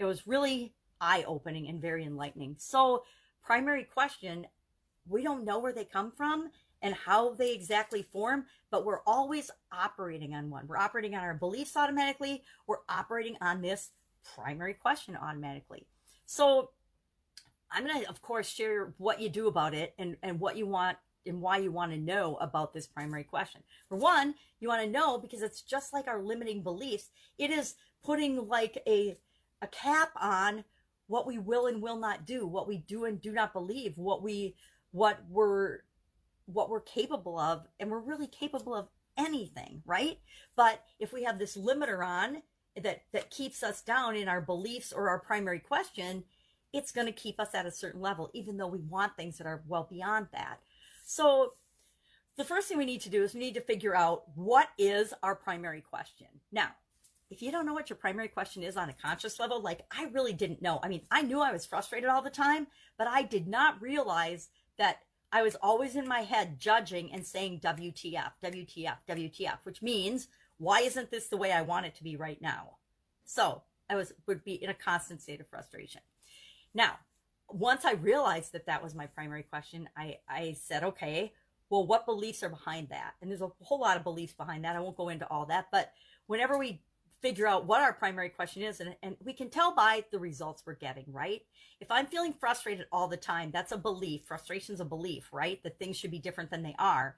it 0.00 0.04
was 0.04 0.26
really 0.26 0.74
eye 1.00 1.24
opening 1.26 1.68
and 1.68 1.80
very 1.80 2.04
enlightening. 2.04 2.56
So, 2.58 3.04
primary 3.42 3.84
question: 3.84 4.48
we 5.08 5.22
don't 5.22 5.44
know 5.44 5.60
where 5.60 5.72
they 5.72 5.84
come 5.84 6.10
from 6.10 6.50
and 6.82 6.94
how 6.94 7.32
they 7.34 7.54
exactly 7.54 8.02
form, 8.02 8.44
but 8.70 8.84
we're 8.84 9.02
always 9.06 9.50
operating 9.72 10.34
on 10.34 10.50
one. 10.50 10.66
We're 10.66 10.76
operating 10.76 11.14
on 11.14 11.22
our 11.22 11.34
beliefs 11.34 11.76
automatically. 11.76 12.42
We're 12.66 12.78
operating 12.88 13.36
on 13.40 13.62
this 13.62 13.90
primary 14.34 14.74
question 14.74 15.16
automatically. 15.16 15.86
So 16.26 16.70
I'm 17.70 17.86
going 17.86 18.02
to, 18.02 18.08
of 18.08 18.20
course, 18.20 18.48
share 18.48 18.94
what 18.98 19.20
you 19.20 19.28
do 19.28 19.46
about 19.46 19.74
it 19.74 19.94
and, 19.98 20.16
and 20.22 20.40
what 20.40 20.56
you 20.56 20.66
want 20.66 20.98
and 21.24 21.40
why 21.40 21.58
you 21.58 21.70
want 21.70 21.92
to 21.92 21.98
know 21.98 22.36
about 22.40 22.72
this 22.72 22.86
primary 22.86 23.24
question. 23.24 23.62
For 23.88 23.96
one, 23.96 24.34
you 24.60 24.68
want 24.68 24.82
to 24.82 24.90
know 24.90 25.18
because 25.18 25.40
it's 25.40 25.62
just 25.62 25.92
like 25.92 26.08
our 26.08 26.20
limiting 26.20 26.62
beliefs. 26.62 27.10
It 27.38 27.50
is 27.50 27.76
putting 28.02 28.48
like 28.48 28.82
a, 28.86 29.16
a 29.60 29.68
cap 29.68 30.10
on 30.20 30.64
what 31.06 31.26
we 31.26 31.38
will 31.38 31.66
and 31.66 31.80
will 31.80 31.98
not 31.98 32.26
do, 32.26 32.46
what 32.46 32.66
we 32.66 32.78
do 32.78 33.04
and 33.04 33.20
do 33.20 33.32
not 33.32 33.52
believe, 33.52 33.98
what 33.98 34.22
we, 34.22 34.56
what 34.90 35.20
we're, 35.28 35.80
what 36.52 36.70
we're 36.70 36.80
capable 36.80 37.38
of. 37.38 37.66
And 37.80 37.90
we're 37.90 37.98
really 37.98 38.26
capable 38.26 38.74
of 38.74 38.88
anything, 39.18 39.82
right? 39.84 40.18
But 40.56 40.82
if 40.98 41.12
we 41.12 41.24
have 41.24 41.38
this 41.38 41.56
limiter 41.56 42.04
on, 42.06 42.42
that 42.80 43.02
that 43.12 43.30
keeps 43.30 43.62
us 43.62 43.82
down 43.82 44.16
in 44.16 44.28
our 44.28 44.40
beliefs 44.40 44.92
or 44.92 45.08
our 45.08 45.18
primary 45.18 45.58
question 45.58 46.24
it's 46.72 46.90
going 46.90 47.06
to 47.06 47.12
keep 47.12 47.38
us 47.38 47.54
at 47.54 47.66
a 47.66 47.70
certain 47.70 48.00
level 48.00 48.30
even 48.32 48.56
though 48.56 48.66
we 48.66 48.80
want 48.80 49.14
things 49.16 49.36
that 49.38 49.46
are 49.46 49.62
well 49.66 49.86
beyond 49.90 50.26
that 50.32 50.58
so 51.04 51.52
the 52.36 52.44
first 52.44 52.68
thing 52.68 52.78
we 52.78 52.86
need 52.86 53.00
to 53.02 53.10
do 53.10 53.22
is 53.22 53.34
we 53.34 53.40
need 53.40 53.54
to 53.54 53.60
figure 53.60 53.94
out 53.94 54.24
what 54.34 54.68
is 54.78 55.12
our 55.22 55.34
primary 55.34 55.82
question 55.82 56.28
now 56.50 56.68
if 57.30 57.42
you 57.42 57.50
don't 57.50 57.66
know 57.66 57.74
what 57.74 57.90
your 57.90 57.96
primary 57.96 58.28
question 58.28 58.62
is 58.62 58.76
on 58.76 58.88
a 58.88 58.94
conscious 58.94 59.38
level 59.38 59.60
like 59.60 59.82
i 59.90 60.04
really 60.06 60.32
didn't 60.32 60.62
know 60.62 60.80
i 60.82 60.88
mean 60.88 61.02
i 61.10 61.20
knew 61.20 61.40
i 61.42 61.52
was 61.52 61.66
frustrated 61.66 62.08
all 62.08 62.22
the 62.22 62.30
time 62.30 62.66
but 62.96 63.06
i 63.06 63.22
did 63.22 63.46
not 63.46 63.80
realize 63.82 64.48
that 64.78 65.00
i 65.32 65.42
was 65.42 65.56
always 65.56 65.96
in 65.96 66.06
my 66.06 66.20
head 66.20 66.60
judging 66.60 67.10
and 67.12 67.26
saying 67.26 67.58
wtf 67.60 68.32
wtf 68.42 68.96
wtf 69.08 69.58
which 69.64 69.82
means 69.82 70.28
why 70.62 70.82
isn't 70.82 71.10
this 71.10 71.26
the 71.26 71.36
way 71.36 71.50
I 71.50 71.62
want 71.62 71.86
it 71.86 71.96
to 71.96 72.04
be 72.04 72.14
right 72.14 72.40
now? 72.40 72.76
So 73.24 73.62
I 73.90 73.96
was 73.96 74.12
would 74.28 74.44
be 74.44 74.62
in 74.62 74.70
a 74.70 74.74
constant 74.74 75.20
state 75.20 75.40
of 75.40 75.48
frustration. 75.48 76.02
Now, 76.72 77.00
once 77.48 77.84
I 77.84 77.94
realized 77.94 78.52
that 78.52 78.66
that 78.66 78.80
was 78.80 78.94
my 78.94 79.06
primary 79.06 79.42
question, 79.42 79.88
I, 79.96 80.18
I 80.28 80.56
said, 80.58 80.84
okay, 80.84 81.32
well, 81.68 81.84
what 81.84 82.06
beliefs 82.06 82.44
are 82.44 82.48
behind 82.48 82.90
that? 82.90 83.14
And 83.20 83.28
there's 83.28 83.42
a 83.42 83.50
whole 83.60 83.80
lot 83.80 83.96
of 83.96 84.04
beliefs 84.04 84.34
behind 84.34 84.64
that. 84.64 84.76
I 84.76 84.80
won't 84.80 84.96
go 84.96 85.08
into 85.08 85.28
all 85.28 85.46
that, 85.46 85.66
but 85.72 85.92
whenever 86.28 86.56
we 86.56 86.80
figure 87.22 87.46
out 87.46 87.66
what 87.66 87.80
our 87.80 87.92
primary 87.92 88.28
question 88.28 88.62
is, 88.62 88.80
and, 88.80 88.96
and 89.02 89.16
we 89.24 89.32
can 89.32 89.48
tell 89.48 89.74
by 89.74 90.04
the 90.10 90.18
results 90.18 90.64
we're 90.66 90.74
getting, 90.74 91.04
right? 91.08 91.42
If 91.80 91.90
I'm 91.90 92.06
feeling 92.06 92.32
frustrated 92.32 92.86
all 92.92 93.08
the 93.08 93.16
time, 93.16 93.50
that's 93.52 93.72
a 93.72 93.78
belief. 93.78 94.22
Frustration's 94.26 94.80
a 94.80 94.84
belief, 94.84 95.28
right? 95.32 95.62
That 95.62 95.78
things 95.78 95.96
should 95.96 96.10
be 96.10 96.18
different 96.18 96.50
than 96.50 96.62
they 96.62 96.74
are. 96.78 97.16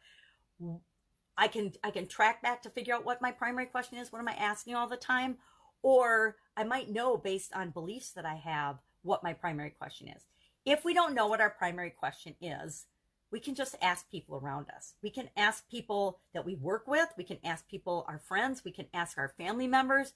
I 1.36 1.48
can 1.48 1.72
I 1.82 1.90
can 1.90 2.06
track 2.06 2.42
back 2.42 2.62
to 2.62 2.70
figure 2.70 2.94
out 2.94 3.04
what 3.04 3.22
my 3.22 3.32
primary 3.32 3.66
question 3.66 3.98
is. 3.98 4.12
What 4.12 4.20
am 4.20 4.28
I 4.28 4.34
asking 4.34 4.74
all 4.74 4.88
the 4.88 4.96
time? 4.96 5.38
Or 5.82 6.36
I 6.56 6.64
might 6.64 6.90
know 6.90 7.16
based 7.16 7.52
on 7.54 7.70
beliefs 7.70 8.10
that 8.12 8.26
I 8.26 8.36
have 8.36 8.78
what 9.02 9.24
my 9.24 9.32
primary 9.32 9.70
question 9.70 10.08
is. 10.08 10.22
if 10.64 10.84
we 10.84 10.94
don't 10.94 11.14
know 11.14 11.26
what 11.26 11.40
our 11.40 11.50
primary 11.50 11.90
question 11.90 12.34
is, 12.40 12.86
we 13.34 13.40
can 13.40 13.56
just 13.56 13.74
ask 13.82 14.08
people 14.12 14.36
around 14.36 14.68
us. 14.70 14.94
We 15.02 15.10
can 15.10 15.28
ask 15.36 15.68
people 15.68 16.20
that 16.34 16.46
we 16.46 16.54
work 16.54 16.86
with. 16.86 17.08
We 17.18 17.24
can 17.24 17.38
ask 17.42 17.68
people, 17.68 18.04
our 18.06 18.20
friends. 18.20 18.62
We 18.64 18.70
can 18.70 18.86
ask 18.94 19.18
our 19.18 19.34
family 19.36 19.66
members. 19.66 20.12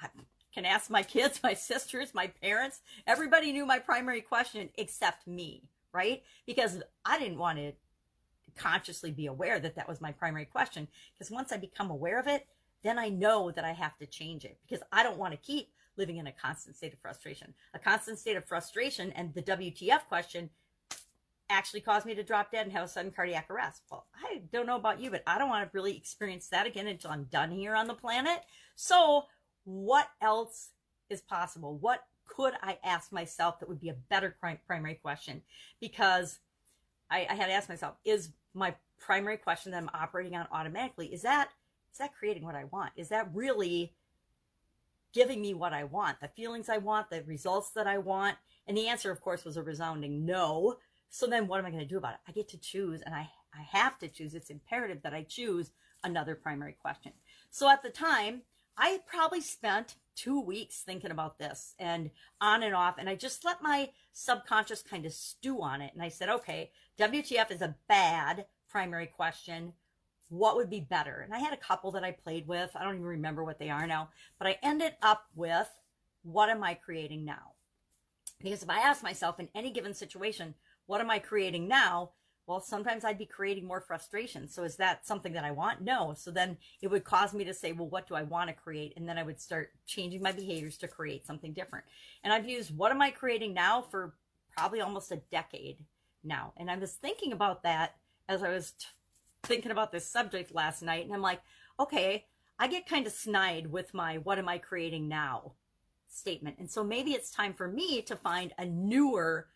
I 0.00 0.08
can 0.54 0.64
ask 0.64 0.88
my 0.88 1.02
kids, 1.02 1.40
my 1.42 1.52
sisters, 1.52 2.14
my 2.14 2.28
parents. 2.28 2.80
Everybody 3.06 3.52
knew 3.52 3.66
my 3.66 3.78
primary 3.78 4.22
question 4.22 4.70
except 4.76 5.26
me, 5.26 5.64
right? 5.92 6.22
Because 6.46 6.82
I 7.04 7.18
didn't 7.18 7.36
want 7.36 7.58
to 7.58 7.72
consciously 8.56 9.10
be 9.10 9.26
aware 9.26 9.60
that 9.60 9.76
that 9.76 9.86
was 9.86 10.00
my 10.00 10.12
primary 10.12 10.46
question. 10.46 10.88
Because 11.12 11.30
once 11.30 11.52
I 11.52 11.58
become 11.58 11.90
aware 11.90 12.18
of 12.18 12.26
it, 12.26 12.46
then 12.82 12.98
I 12.98 13.10
know 13.10 13.50
that 13.50 13.66
I 13.66 13.72
have 13.72 13.98
to 13.98 14.06
change 14.06 14.46
it 14.46 14.56
because 14.66 14.82
I 14.90 15.02
don't 15.02 15.18
want 15.18 15.34
to 15.34 15.46
keep 15.46 15.68
living 15.98 16.16
in 16.16 16.26
a 16.26 16.32
constant 16.32 16.76
state 16.76 16.94
of 16.94 17.00
frustration. 17.00 17.52
A 17.74 17.78
constant 17.78 18.18
state 18.18 18.38
of 18.38 18.46
frustration 18.46 19.12
and 19.12 19.34
the 19.34 19.42
WTF 19.42 20.06
question 20.08 20.48
actually 21.52 21.80
caused 21.80 22.06
me 22.06 22.14
to 22.14 22.22
drop 22.22 22.50
dead 22.50 22.66
and 22.66 22.72
have 22.72 22.84
a 22.84 22.88
sudden 22.88 23.12
cardiac 23.12 23.50
arrest. 23.50 23.82
Well, 23.90 24.06
I 24.24 24.42
don't 24.52 24.66
know 24.66 24.76
about 24.76 25.00
you, 25.00 25.10
but 25.10 25.22
I 25.26 25.38
don't 25.38 25.48
want 25.48 25.64
to 25.64 25.76
really 25.76 25.96
experience 25.96 26.48
that 26.48 26.66
again 26.66 26.86
until 26.86 27.10
I'm 27.10 27.24
done 27.24 27.50
here 27.50 27.74
on 27.74 27.86
the 27.86 27.94
planet. 27.94 28.40
So, 28.74 29.24
what 29.64 30.08
else 30.20 30.70
is 31.08 31.20
possible? 31.20 31.76
What 31.76 32.04
could 32.26 32.54
I 32.62 32.78
ask 32.82 33.12
myself 33.12 33.60
that 33.60 33.68
would 33.68 33.80
be 33.80 33.90
a 33.90 33.94
better 33.94 34.36
primary 34.66 34.94
question? 34.94 35.42
Because 35.80 36.38
I, 37.10 37.26
I 37.28 37.34
had 37.34 37.46
to 37.46 37.52
ask 37.52 37.68
myself, 37.68 37.94
is 38.04 38.30
my 38.54 38.74
primary 38.98 39.36
question 39.36 39.72
that 39.72 39.78
I'm 39.78 39.90
operating 39.92 40.34
on 40.34 40.46
automatically, 40.50 41.12
is 41.12 41.22
that 41.22 41.50
is 41.92 41.98
that 41.98 42.14
creating 42.14 42.44
what 42.44 42.54
I 42.54 42.64
want? 42.64 42.92
Is 42.96 43.08
that 43.08 43.28
really 43.34 43.92
giving 45.12 45.42
me 45.42 45.52
what 45.52 45.74
I 45.74 45.84
want, 45.84 46.20
the 46.20 46.28
feelings 46.28 46.70
I 46.70 46.78
want, 46.78 47.10
the 47.10 47.22
results 47.24 47.70
that 47.72 47.86
I 47.86 47.98
want? 47.98 48.36
And 48.66 48.76
the 48.76 48.88
answer, 48.88 49.10
of 49.10 49.20
course, 49.20 49.44
was 49.44 49.58
a 49.58 49.62
resounding 49.62 50.24
no. 50.24 50.76
So 51.14 51.26
then 51.26 51.46
what 51.46 51.60
am 51.60 51.66
I 51.66 51.70
going 51.70 51.82
to 51.82 51.88
do 51.88 51.98
about 51.98 52.14
it? 52.14 52.20
I 52.26 52.32
get 52.32 52.48
to 52.48 52.58
choose 52.58 53.02
and 53.02 53.14
I, 53.14 53.28
I 53.54 53.62
have 53.70 53.98
to 53.98 54.08
choose. 54.08 54.34
It's 54.34 54.48
imperative 54.48 55.02
that 55.02 55.12
I 55.12 55.22
choose 55.22 55.70
another 56.02 56.34
primary 56.34 56.72
question. 56.72 57.12
So 57.50 57.68
at 57.68 57.82
the 57.82 57.90
time, 57.90 58.42
I 58.78 59.00
probably 59.06 59.42
spent 59.42 59.96
two 60.16 60.40
weeks 60.40 60.80
thinking 60.80 61.10
about 61.10 61.38
this 61.38 61.74
and 61.78 62.10
on 62.40 62.62
and 62.62 62.74
off. 62.74 62.96
And 62.96 63.10
I 63.10 63.14
just 63.14 63.44
let 63.44 63.62
my 63.62 63.90
subconscious 64.14 64.80
kind 64.80 65.04
of 65.04 65.12
stew 65.12 65.60
on 65.60 65.82
it. 65.82 65.92
And 65.92 66.02
I 66.02 66.08
said, 66.08 66.30
okay, 66.30 66.70
WTF 66.98 67.50
is 67.50 67.60
a 67.60 67.76
bad 67.88 68.46
primary 68.70 69.06
question 69.06 69.74
what 70.30 70.56
would 70.56 70.70
be 70.70 70.80
better? 70.80 71.20
And 71.20 71.34
I 71.34 71.40
had 71.40 71.52
a 71.52 71.58
couple 71.58 71.90
that 71.90 72.04
I 72.04 72.12
played 72.12 72.48
with. 72.48 72.70
I 72.74 72.82
don't 72.84 72.94
even 72.94 73.04
remember 73.04 73.44
what 73.44 73.58
they 73.58 73.68
are 73.68 73.86
now, 73.86 74.08
but 74.38 74.48
I 74.48 74.58
ended 74.62 74.94
up 75.02 75.26
with 75.34 75.68
what 76.22 76.48
am 76.48 76.64
I 76.64 76.72
creating 76.72 77.26
now? 77.26 77.52
Because 78.42 78.62
if 78.62 78.70
I 78.70 78.80
ask 78.80 79.02
myself 79.02 79.38
in 79.38 79.50
any 79.54 79.70
given 79.70 79.92
situation, 79.92 80.54
what 80.86 81.00
am 81.00 81.10
I 81.10 81.18
creating 81.18 81.68
now? 81.68 82.10
Well, 82.46 82.60
sometimes 82.60 83.04
I'd 83.04 83.18
be 83.18 83.26
creating 83.26 83.66
more 83.66 83.80
frustration. 83.80 84.48
So 84.48 84.64
is 84.64 84.76
that 84.76 85.06
something 85.06 85.32
that 85.34 85.44
I 85.44 85.52
want? 85.52 85.80
No. 85.80 86.12
So 86.16 86.30
then 86.30 86.56
it 86.80 86.88
would 86.88 87.04
cause 87.04 87.32
me 87.32 87.44
to 87.44 87.54
say, 87.54 87.72
well, 87.72 87.88
what 87.88 88.08
do 88.08 88.14
I 88.14 88.24
want 88.24 88.48
to 88.48 88.54
create? 88.54 88.94
And 88.96 89.08
then 89.08 89.16
I 89.16 89.22
would 89.22 89.40
start 89.40 89.70
changing 89.86 90.22
my 90.22 90.32
behaviors 90.32 90.76
to 90.78 90.88
create 90.88 91.24
something 91.24 91.52
different. 91.52 91.84
And 92.24 92.32
I've 92.32 92.48
used 92.48 92.76
what 92.76 92.90
am 92.90 93.00
I 93.00 93.10
creating 93.10 93.54
now 93.54 93.82
for 93.82 94.14
probably 94.56 94.80
almost 94.80 95.12
a 95.12 95.22
decade 95.30 95.78
now. 96.24 96.52
And 96.56 96.70
I 96.70 96.76
was 96.76 96.92
thinking 96.92 97.32
about 97.32 97.62
that 97.62 97.96
as 98.28 98.42
I 98.42 98.48
was 98.48 98.74
thinking 99.44 99.72
about 99.72 99.92
this 99.92 100.06
subject 100.06 100.54
last 100.54 100.82
night 100.82 101.04
and 101.04 101.14
I'm 101.14 101.22
like, 101.22 101.40
okay, 101.78 102.26
I 102.58 102.68
get 102.68 102.88
kind 102.88 103.06
of 103.06 103.12
snide 103.12 103.66
with 103.66 103.94
my 103.94 104.18
what 104.18 104.38
am 104.38 104.48
I 104.48 104.58
creating 104.58 105.08
now 105.08 105.52
statement. 106.08 106.56
And 106.58 106.70
so 106.70 106.84
maybe 106.84 107.12
it's 107.12 107.30
time 107.30 107.54
for 107.54 107.66
me 107.66 108.02
to 108.02 108.16
find 108.16 108.52
a 108.58 108.64
newer 108.64 109.48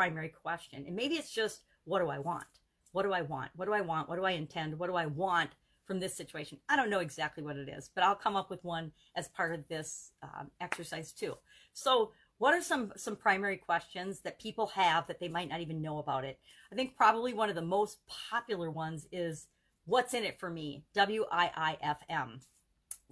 primary 0.00 0.30
question. 0.30 0.84
And 0.86 0.96
maybe 0.96 1.16
it's 1.16 1.30
just 1.30 1.60
what 1.84 1.98
do 2.00 2.08
I 2.08 2.18
want? 2.18 2.46
What 2.92 3.02
do 3.02 3.12
I 3.12 3.20
want? 3.20 3.50
What 3.54 3.66
do 3.66 3.74
I 3.74 3.82
want? 3.82 4.08
What 4.08 4.16
do 4.16 4.24
I 4.24 4.30
intend? 4.30 4.78
What 4.78 4.86
do 4.88 4.96
I 4.96 5.04
want 5.04 5.50
from 5.84 6.00
this 6.00 6.16
situation? 6.16 6.56
I 6.70 6.76
don't 6.76 6.88
know 6.88 7.00
exactly 7.00 7.42
what 7.42 7.56
it 7.56 7.68
is, 7.68 7.90
but 7.94 8.02
I'll 8.02 8.14
come 8.14 8.34
up 8.34 8.48
with 8.48 8.64
one 8.64 8.92
as 9.14 9.28
part 9.28 9.54
of 9.54 9.68
this 9.68 10.12
um, 10.22 10.50
exercise 10.58 11.12
too. 11.12 11.34
So 11.74 12.12
what 12.38 12.54
are 12.54 12.62
some 12.62 12.94
some 12.96 13.14
primary 13.14 13.58
questions 13.58 14.20
that 14.20 14.40
people 14.40 14.68
have 14.68 15.06
that 15.06 15.20
they 15.20 15.28
might 15.28 15.50
not 15.50 15.60
even 15.60 15.82
know 15.82 15.98
about 15.98 16.24
it 16.24 16.38
i 16.72 16.74
think 16.74 16.96
probably 16.96 17.34
one 17.34 17.50
of 17.50 17.54
the 17.54 17.60
most 17.60 17.98
popular 18.30 18.70
ones 18.70 19.06
is 19.12 19.48
what's 19.84 20.14
in 20.14 20.24
it 20.24 20.40
for 20.40 20.48
me 20.48 20.82
w-i-i-f-m 20.94 22.40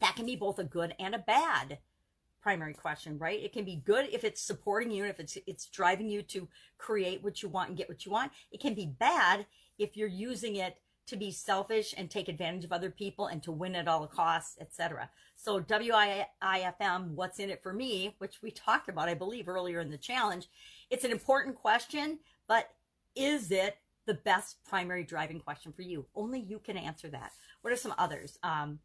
that 0.00 0.16
can 0.16 0.24
be 0.24 0.34
both 0.34 0.58
a 0.58 0.64
good 0.64 0.94
and 0.98 1.14
a 1.14 1.18
bad 1.18 1.78
primary 2.40 2.74
question 2.74 3.18
right 3.18 3.42
it 3.42 3.52
can 3.52 3.64
be 3.64 3.76
good 3.84 4.08
if 4.12 4.24
it's 4.24 4.40
supporting 4.40 4.90
you 4.90 5.02
and 5.02 5.10
if 5.10 5.20
it's 5.20 5.36
it's 5.46 5.66
driving 5.66 6.08
you 6.08 6.22
to 6.22 6.48
create 6.78 7.22
what 7.22 7.42
you 7.42 7.48
want 7.48 7.68
and 7.68 7.78
get 7.78 7.88
what 7.88 8.06
you 8.06 8.12
want 8.12 8.30
it 8.52 8.60
can 8.60 8.74
be 8.74 8.86
bad 8.86 9.46
if 9.78 9.96
you're 9.96 10.08
using 10.08 10.56
it 10.56 10.78
to 11.08 11.16
be 11.16 11.30
selfish 11.30 11.94
and 11.96 12.10
take 12.10 12.28
advantage 12.28 12.64
of 12.64 12.72
other 12.72 12.90
people 12.90 13.26
and 13.26 13.42
to 13.42 13.50
win 13.50 13.74
at 13.74 13.88
all 13.88 14.06
costs, 14.06 14.58
etc. 14.60 15.08
So 15.34 15.60
WIIFM, 15.60 17.10
what's 17.12 17.38
in 17.38 17.50
it 17.50 17.62
for 17.62 17.72
me, 17.72 18.14
which 18.18 18.42
we 18.42 18.50
talked 18.50 18.88
about, 18.88 19.08
I 19.08 19.14
believe, 19.14 19.48
earlier 19.48 19.80
in 19.80 19.90
the 19.90 19.96
challenge, 19.96 20.48
it's 20.90 21.04
an 21.04 21.10
important 21.10 21.56
question, 21.56 22.18
but 22.46 22.70
is 23.16 23.50
it 23.50 23.78
the 24.06 24.14
best 24.14 24.62
primary 24.64 25.02
driving 25.02 25.40
question 25.40 25.72
for 25.72 25.82
you? 25.82 26.06
Only 26.14 26.40
you 26.40 26.58
can 26.58 26.76
answer 26.76 27.08
that. 27.08 27.32
What 27.62 27.72
are 27.72 27.76
some 27.76 27.94
others? 27.96 28.38
Um, 28.42 28.78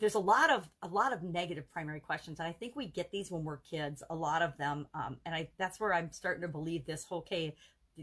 there's 0.00 0.14
a 0.14 0.20
lot 0.20 0.50
of 0.50 0.68
a 0.82 0.88
lot 0.88 1.12
of 1.12 1.22
negative 1.22 1.70
primary 1.70 2.00
questions, 2.00 2.38
and 2.38 2.48
I 2.48 2.52
think 2.52 2.74
we 2.74 2.86
get 2.86 3.10
these 3.10 3.30
when 3.30 3.44
we're 3.44 3.58
kids. 3.58 4.02
A 4.10 4.14
lot 4.14 4.42
of 4.42 4.56
them, 4.56 4.86
um, 4.94 5.16
and 5.24 5.34
I 5.34 5.48
that's 5.58 5.78
where 5.78 5.94
I'm 5.94 6.10
starting 6.12 6.42
to 6.42 6.48
believe 6.48 6.86
this. 6.86 7.04
Whole 7.04 7.18
okay, 7.18 7.54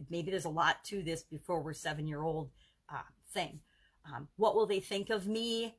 maybe 0.09 0.31
there's 0.31 0.45
a 0.45 0.49
lot 0.49 0.83
to 0.85 1.01
this 1.01 1.23
before 1.23 1.61
we're 1.61 1.73
seven 1.73 2.07
year 2.07 2.23
old 2.23 2.49
uh, 2.89 3.01
thing. 3.33 3.59
Um, 4.05 4.27
what 4.37 4.55
will 4.55 4.65
they 4.65 4.79
think 4.79 5.09
of 5.09 5.27
me? 5.27 5.75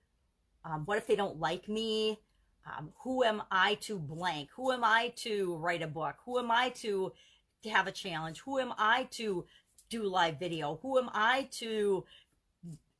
Um, 0.64 0.82
what 0.84 0.98
if 0.98 1.06
they 1.06 1.16
don't 1.16 1.40
like 1.40 1.68
me? 1.68 2.20
Um, 2.66 2.92
who 3.02 3.24
am 3.24 3.42
I 3.50 3.74
to 3.82 3.98
blank? 3.98 4.50
Who 4.54 4.70
am 4.70 4.84
I 4.84 5.12
to 5.16 5.56
write 5.56 5.82
a 5.82 5.88
book? 5.88 6.16
Who 6.24 6.38
am 6.38 6.50
I 6.50 6.68
to, 6.76 7.12
to 7.64 7.70
have 7.70 7.86
a 7.88 7.92
challenge? 7.92 8.40
Who 8.40 8.58
am 8.60 8.72
I 8.78 9.08
to 9.12 9.44
do 9.90 10.04
live 10.04 10.38
video? 10.38 10.78
Who 10.82 10.98
am 10.98 11.10
I 11.12 11.48
to 11.52 12.04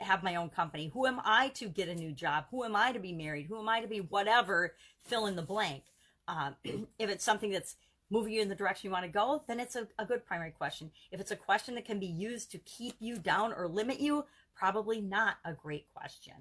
have 0.02 0.22
my 0.22 0.36
own 0.36 0.50
company? 0.50 0.90
Who 0.92 1.06
am 1.06 1.20
I 1.24 1.48
to 1.54 1.68
get 1.68 1.88
a 1.88 1.94
new 1.94 2.12
job? 2.12 2.44
Who 2.50 2.64
am 2.64 2.76
I 2.76 2.92
to 2.92 2.98
be 2.98 3.12
married? 3.12 3.46
Who 3.46 3.58
am 3.58 3.68
I 3.68 3.80
to 3.80 3.88
be 3.88 4.00
whatever? 4.00 4.74
Fill 5.04 5.26
in 5.26 5.36
the 5.36 5.42
blank. 5.42 5.84
Um, 6.28 6.56
if 6.98 7.10
it's 7.10 7.24
something 7.24 7.50
that's 7.50 7.76
moving 8.10 8.34
you 8.34 8.42
in 8.42 8.48
the 8.48 8.54
direction 8.54 8.88
you 8.88 8.92
want 8.92 9.06
to 9.06 9.10
go, 9.10 9.42
then 9.48 9.58
it's 9.58 9.74
a, 9.74 9.88
a 9.98 10.04
good 10.04 10.26
primary 10.26 10.50
question. 10.50 10.90
If 11.10 11.20
it's 11.20 11.30
a 11.30 11.36
question 11.36 11.74
that 11.76 11.86
can 11.86 11.98
be 11.98 12.06
used 12.06 12.50
to 12.52 12.58
keep 12.58 12.94
you 13.00 13.16
down 13.16 13.52
or 13.52 13.66
limit 13.66 14.00
you, 14.00 14.26
probably 14.54 15.00
not 15.00 15.36
a 15.44 15.54
great 15.54 15.86
question. 15.94 16.34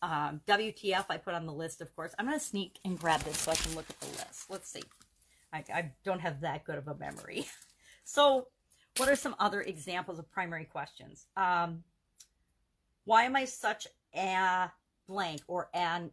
Um, 0.00 0.40
WTF, 0.48 1.04
I 1.10 1.18
put 1.18 1.34
on 1.34 1.46
the 1.46 1.52
list, 1.52 1.80
of 1.80 1.94
course. 1.94 2.14
I'm 2.18 2.26
going 2.26 2.38
to 2.38 2.44
sneak 2.44 2.78
and 2.84 2.98
grab 2.98 3.20
this 3.20 3.38
so 3.38 3.52
I 3.52 3.54
can 3.54 3.74
look 3.74 3.88
at 3.88 4.00
the 4.00 4.06
list. 4.06 4.50
Let's 4.50 4.68
see. 4.68 4.82
I, 5.52 5.64
I 5.72 5.92
don't 6.02 6.20
have 6.20 6.40
that 6.40 6.64
good 6.64 6.78
of 6.78 6.88
a 6.88 6.94
memory. 6.94 7.46
so, 8.04 8.48
what 8.96 9.08
are 9.08 9.16
some 9.16 9.36
other 9.38 9.60
examples 9.60 10.18
of 10.18 10.30
primary 10.30 10.64
questions? 10.64 11.26
Um, 11.36 11.84
why 13.04 13.24
am 13.24 13.36
I 13.36 13.44
such 13.44 13.86
a 14.14 14.70
blank 15.08 15.42
or 15.46 15.68
an 15.74 16.10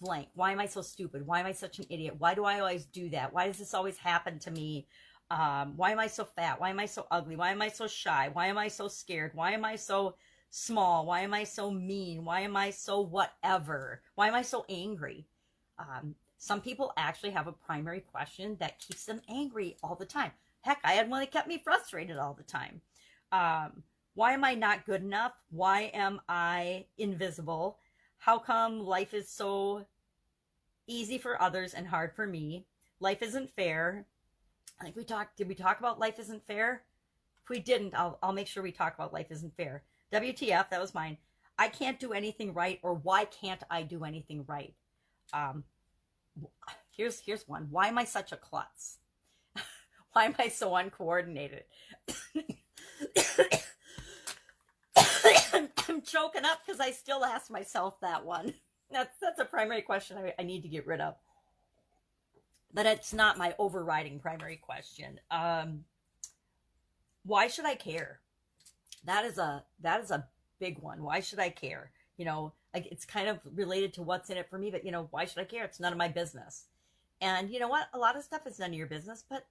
blank? 0.00 0.28
Why 0.34 0.52
am 0.52 0.60
I 0.60 0.66
so 0.66 0.82
stupid? 0.82 1.26
Why 1.26 1.40
am 1.40 1.46
I 1.46 1.52
such 1.52 1.78
an 1.78 1.86
idiot? 1.90 2.14
Why 2.18 2.34
do 2.34 2.44
I 2.44 2.60
always 2.60 2.86
do 2.86 3.10
that? 3.10 3.32
Why 3.32 3.46
does 3.46 3.58
this 3.58 3.74
always 3.74 3.98
happen 3.98 4.38
to 4.40 4.50
me? 4.50 4.86
Um, 5.30 5.74
why 5.76 5.92
am 5.92 5.98
I 5.98 6.08
so 6.08 6.24
fat? 6.24 6.60
Why 6.60 6.70
am 6.70 6.80
I 6.80 6.86
so 6.86 7.06
ugly? 7.10 7.36
Why 7.36 7.52
am 7.52 7.62
I 7.62 7.68
so 7.68 7.86
shy? 7.86 8.30
Why 8.32 8.48
am 8.48 8.58
I 8.58 8.68
so 8.68 8.88
scared? 8.88 9.32
Why 9.34 9.52
am 9.52 9.64
I 9.64 9.76
so 9.76 10.16
small? 10.50 11.06
Why 11.06 11.20
am 11.20 11.32
I 11.32 11.44
so 11.44 11.70
mean? 11.70 12.24
Why 12.24 12.40
am 12.40 12.56
I 12.56 12.70
so 12.70 13.00
whatever? 13.00 14.02
Why 14.16 14.28
am 14.28 14.34
I 14.34 14.42
so 14.42 14.64
angry? 14.68 15.26
Um, 15.78 16.16
some 16.38 16.60
people 16.60 16.92
actually 16.96 17.30
have 17.30 17.46
a 17.46 17.52
primary 17.52 18.00
question 18.00 18.56
that 18.60 18.80
keeps 18.80 19.04
them 19.04 19.20
angry 19.28 19.76
all 19.82 19.94
the 19.94 20.06
time. 20.06 20.32
Heck, 20.62 20.80
I 20.84 20.92
had 20.92 21.08
one 21.08 21.20
that 21.20 21.30
kept 21.30 21.48
me 21.48 21.60
frustrated 21.62 22.16
all 22.16 22.34
the 22.34 22.42
time. 22.42 22.80
Um, 23.30 23.84
why 24.20 24.32
am 24.32 24.44
I 24.44 24.54
not 24.54 24.84
good 24.84 25.00
enough? 25.00 25.32
Why 25.48 25.90
am 25.94 26.20
I 26.28 26.84
invisible? 26.98 27.78
How 28.18 28.38
come 28.38 28.80
life 28.84 29.14
is 29.14 29.30
so 29.30 29.86
easy 30.86 31.16
for 31.16 31.40
others 31.40 31.72
and 31.72 31.86
hard 31.86 32.14
for 32.14 32.26
me? 32.26 32.66
Life 33.00 33.22
isn't 33.22 33.48
fair. 33.48 34.04
Think 34.82 34.94
we 34.94 35.04
talked, 35.04 35.38
did 35.38 35.48
we 35.48 35.54
talk 35.54 35.78
about 35.78 35.98
life 35.98 36.18
isn't 36.18 36.46
fair? 36.46 36.82
If 37.42 37.48
we 37.48 37.60
didn't, 37.60 37.94
I'll, 37.94 38.18
I'll 38.22 38.34
make 38.34 38.46
sure 38.46 38.62
we 38.62 38.72
talk 38.72 38.94
about 38.94 39.14
life 39.14 39.30
isn't 39.30 39.56
fair. 39.56 39.84
WTF, 40.12 40.68
that 40.68 40.80
was 40.82 40.92
mine. 40.92 41.16
I 41.58 41.68
can't 41.68 41.98
do 41.98 42.12
anything 42.12 42.52
right, 42.52 42.78
or 42.82 42.92
why 42.92 43.24
can't 43.24 43.62
I 43.70 43.84
do 43.84 44.04
anything 44.04 44.44
right? 44.46 44.74
Um, 45.32 45.64
here's 46.94 47.20
here's 47.20 47.48
one. 47.48 47.68
Why 47.70 47.88
am 47.88 47.96
I 47.96 48.04
such 48.04 48.32
a 48.32 48.36
klutz? 48.36 48.98
why 50.12 50.26
am 50.26 50.34
I 50.38 50.48
so 50.48 50.76
uncoordinated? 50.76 51.64
Choking 56.04 56.44
up 56.44 56.60
because 56.64 56.80
I 56.80 56.90
still 56.92 57.24
ask 57.24 57.50
myself 57.50 58.00
that 58.00 58.24
one. 58.24 58.54
That's 58.92 59.16
that's 59.22 59.38
a 59.38 59.44
primary 59.44 59.82
question 59.82 60.18
I, 60.18 60.34
I 60.36 60.42
need 60.42 60.62
to 60.62 60.68
get 60.68 60.84
rid 60.84 61.00
of. 61.00 61.14
But 62.74 62.86
it's 62.86 63.12
not 63.12 63.38
my 63.38 63.54
overriding 63.56 64.18
primary 64.18 64.56
question. 64.56 65.20
Um, 65.30 65.84
why 67.24 67.46
should 67.46 67.66
I 67.66 67.76
care? 67.76 68.18
That 69.04 69.24
is 69.24 69.38
a 69.38 69.62
that 69.82 70.02
is 70.02 70.10
a 70.10 70.26
big 70.58 70.80
one. 70.80 71.04
Why 71.04 71.20
should 71.20 71.38
I 71.38 71.50
care? 71.50 71.92
You 72.16 72.24
know, 72.24 72.52
like 72.74 72.88
it's 72.90 73.04
kind 73.04 73.28
of 73.28 73.38
related 73.54 73.94
to 73.94 74.02
what's 74.02 74.28
in 74.28 74.36
it 74.36 74.50
for 74.50 74.58
me, 74.58 74.72
but 74.72 74.84
you 74.84 74.90
know, 74.90 75.06
why 75.12 75.24
should 75.24 75.38
I 75.38 75.44
care? 75.44 75.64
It's 75.64 75.78
none 75.78 75.92
of 75.92 75.98
my 75.98 76.08
business. 76.08 76.64
And 77.20 77.50
you 77.50 77.60
know 77.60 77.68
what? 77.68 77.88
A 77.94 77.98
lot 77.98 78.16
of 78.16 78.24
stuff 78.24 78.46
is 78.46 78.58
none 78.58 78.70
of 78.70 78.76
your 78.76 78.86
business, 78.88 79.24
but 79.28 79.46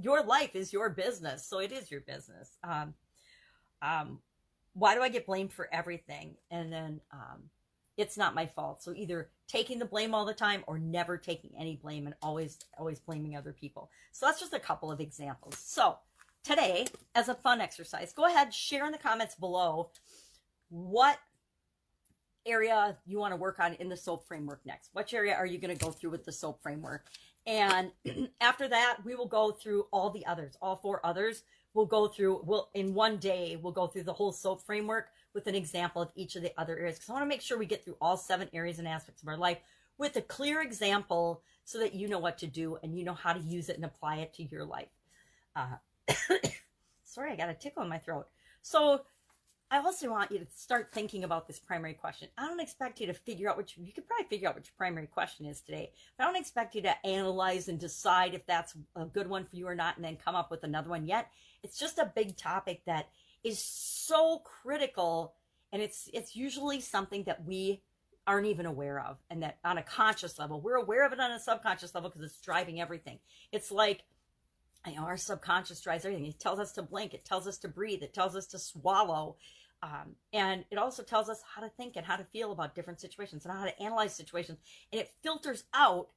your 0.00 0.22
life 0.22 0.54
is 0.54 0.72
your 0.72 0.90
business, 0.90 1.44
so 1.44 1.58
it 1.58 1.72
is 1.72 1.90
your 1.90 2.00
business. 2.00 2.58
Um, 2.62 2.94
um, 3.82 4.18
why 4.80 4.94
do 4.94 5.02
I 5.02 5.10
get 5.10 5.26
blamed 5.26 5.52
for 5.52 5.68
everything? 5.72 6.36
And 6.50 6.72
then 6.72 7.00
um, 7.12 7.42
it's 7.98 8.16
not 8.16 8.34
my 8.34 8.46
fault. 8.46 8.82
So 8.82 8.94
either 8.94 9.28
taking 9.46 9.78
the 9.78 9.84
blame 9.84 10.14
all 10.14 10.24
the 10.24 10.32
time 10.32 10.64
or 10.66 10.78
never 10.78 11.18
taking 11.18 11.50
any 11.58 11.76
blame 11.76 12.06
and 12.06 12.14
always 12.22 12.58
always 12.78 12.98
blaming 12.98 13.36
other 13.36 13.52
people. 13.52 13.90
So 14.12 14.24
that's 14.24 14.40
just 14.40 14.54
a 14.54 14.58
couple 14.58 14.90
of 14.90 14.98
examples. 14.98 15.58
So 15.58 15.98
today, 16.42 16.86
as 17.14 17.28
a 17.28 17.34
fun 17.34 17.60
exercise, 17.60 18.14
go 18.14 18.24
ahead, 18.24 18.54
share 18.54 18.86
in 18.86 18.92
the 18.92 18.98
comments 18.98 19.34
below 19.34 19.90
what 20.70 21.18
area 22.46 22.96
you 23.04 23.18
want 23.18 23.32
to 23.32 23.36
work 23.36 23.60
on 23.60 23.74
in 23.74 23.90
the 23.90 23.96
SOAP 23.98 24.26
framework 24.26 24.64
next. 24.64 24.88
Which 24.94 25.12
area 25.12 25.34
are 25.34 25.44
you 25.44 25.58
going 25.58 25.76
to 25.76 25.84
go 25.84 25.90
through 25.90 26.10
with 26.10 26.24
the 26.24 26.32
SOAP 26.32 26.62
framework? 26.62 27.04
And 27.46 27.92
after 28.40 28.66
that, 28.68 28.96
we 29.04 29.14
will 29.14 29.28
go 29.28 29.50
through 29.50 29.88
all 29.92 30.08
the 30.08 30.24
others, 30.24 30.56
all 30.62 30.76
four 30.76 31.04
others. 31.04 31.42
We'll 31.74 31.86
go 31.86 32.08
through, 32.08 32.42
we'll, 32.44 32.68
in 32.74 32.94
one 32.94 33.18
day, 33.18 33.58
we'll 33.60 33.72
go 33.72 33.86
through 33.86 34.02
the 34.04 34.12
whole 34.12 34.32
SOAP 34.32 34.62
framework 34.62 35.08
with 35.34 35.46
an 35.46 35.54
example 35.54 36.02
of 36.02 36.10
each 36.16 36.36
of 36.36 36.42
the 36.42 36.52
other 36.58 36.76
areas. 36.76 36.96
Because 36.96 37.10
I 37.10 37.12
want 37.12 37.22
to 37.22 37.28
make 37.28 37.40
sure 37.40 37.58
we 37.58 37.66
get 37.66 37.84
through 37.84 37.96
all 38.00 38.16
seven 38.16 38.48
areas 38.52 38.78
and 38.78 38.88
aspects 38.88 39.22
of 39.22 39.28
our 39.28 39.36
life 39.36 39.58
with 39.98 40.16
a 40.16 40.22
clear 40.22 40.62
example 40.62 41.42
so 41.64 41.78
that 41.78 41.94
you 41.94 42.08
know 42.08 42.18
what 42.18 42.38
to 42.38 42.46
do 42.46 42.78
and 42.82 42.98
you 42.98 43.04
know 43.04 43.14
how 43.14 43.32
to 43.32 43.40
use 43.40 43.68
it 43.68 43.76
and 43.76 43.84
apply 43.84 44.16
it 44.16 44.34
to 44.34 44.42
your 44.42 44.64
life. 44.64 44.88
Uh, 45.54 45.76
sorry, 47.04 47.32
I 47.32 47.36
got 47.36 47.50
a 47.50 47.54
tickle 47.54 47.82
in 47.82 47.88
my 47.88 47.98
throat. 47.98 48.26
So 48.62 49.02
I 49.72 49.78
also 49.78 50.10
want 50.10 50.32
you 50.32 50.38
to 50.40 50.46
start 50.56 50.90
thinking 50.92 51.22
about 51.22 51.46
this 51.46 51.60
primary 51.60 51.94
question. 51.94 52.28
I 52.36 52.46
don't 52.46 52.60
expect 52.60 53.00
you 53.00 53.06
to 53.06 53.14
figure 53.14 53.48
out 53.48 53.56
what 53.56 53.76
you, 53.76 53.84
you 53.84 53.92
could 53.92 54.06
probably 54.06 54.26
figure 54.26 54.48
out 54.48 54.56
what 54.56 54.66
your 54.66 54.74
primary 54.76 55.06
question 55.06 55.46
is 55.46 55.60
today, 55.60 55.92
but 56.18 56.24
I 56.24 56.26
don't 56.26 56.40
expect 56.40 56.74
you 56.74 56.82
to 56.82 57.06
analyze 57.06 57.68
and 57.68 57.78
decide 57.78 58.34
if 58.34 58.44
that's 58.46 58.74
a 58.96 59.04
good 59.04 59.28
one 59.28 59.44
for 59.44 59.54
you 59.54 59.68
or 59.68 59.76
not 59.76 59.94
and 59.94 60.04
then 60.04 60.16
come 60.16 60.34
up 60.34 60.50
with 60.50 60.64
another 60.64 60.90
one 60.90 61.06
yet. 61.06 61.30
It's 61.62 61.78
just 61.78 61.98
a 61.98 62.12
big 62.12 62.36
topic 62.36 62.82
that 62.86 63.10
is 63.44 63.62
so 63.62 64.42
critical 64.44 65.34
and 65.72 65.80
it's 65.80 66.10
it's 66.12 66.34
usually 66.34 66.80
something 66.80 67.24
that 67.24 67.44
we 67.44 67.80
aren't 68.26 68.46
even 68.46 68.66
aware 68.66 69.00
of 69.00 69.18
and 69.30 69.42
that 69.42 69.58
on 69.64 69.78
a 69.78 69.82
conscious 69.82 70.38
level 70.38 70.60
we're 70.60 70.74
aware 70.74 71.06
of 71.06 71.12
it 71.12 71.20
on 71.20 71.30
a 71.30 71.40
subconscious 71.40 71.94
level 71.94 72.10
because 72.10 72.22
it's 72.22 72.40
driving 72.40 72.80
everything 72.80 73.18
it's 73.50 73.72
like 73.72 74.02
you 74.86 74.94
know 74.94 75.02
our 75.02 75.16
subconscious 75.16 75.80
drives 75.80 76.04
everything 76.04 76.26
it 76.26 76.38
tells 76.38 76.58
us 76.58 76.72
to 76.72 76.82
blink 76.82 77.14
it 77.14 77.24
tells 77.24 77.46
us 77.46 77.56
to 77.58 77.68
breathe 77.68 78.02
it 78.02 78.12
tells 78.12 78.36
us 78.36 78.46
to 78.46 78.58
swallow 78.58 79.36
um, 79.82 80.14
and 80.32 80.64
it 80.70 80.78
also 80.78 81.02
tells 81.02 81.28
us 81.28 81.42
how 81.54 81.62
to 81.62 81.68
think 81.70 81.96
and 81.96 82.06
how 82.06 82.16
to 82.16 82.24
feel 82.24 82.52
about 82.52 82.74
different 82.74 83.00
situations 83.00 83.44
and 83.44 83.54
how 83.54 83.64
to 83.64 83.82
analyze 83.82 84.14
situations 84.14 84.58
and 84.92 85.00
it 85.00 85.10
filters 85.22 85.64
out 85.74 86.08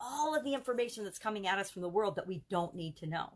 all 0.00 0.34
of 0.36 0.44
the 0.44 0.54
information 0.54 1.04
that's 1.04 1.18
coming 1.18 1.46
at 1.46 1.58
us 1.58 1.70
from 1.70 1.82
the 1.82 1.88
world 1.88 2.16
that 2.16 2.26
we 2.26 2.42
don't 2.50 2.74
need 2.74 2.96
to 2.96 3.06
know 3.06 3.32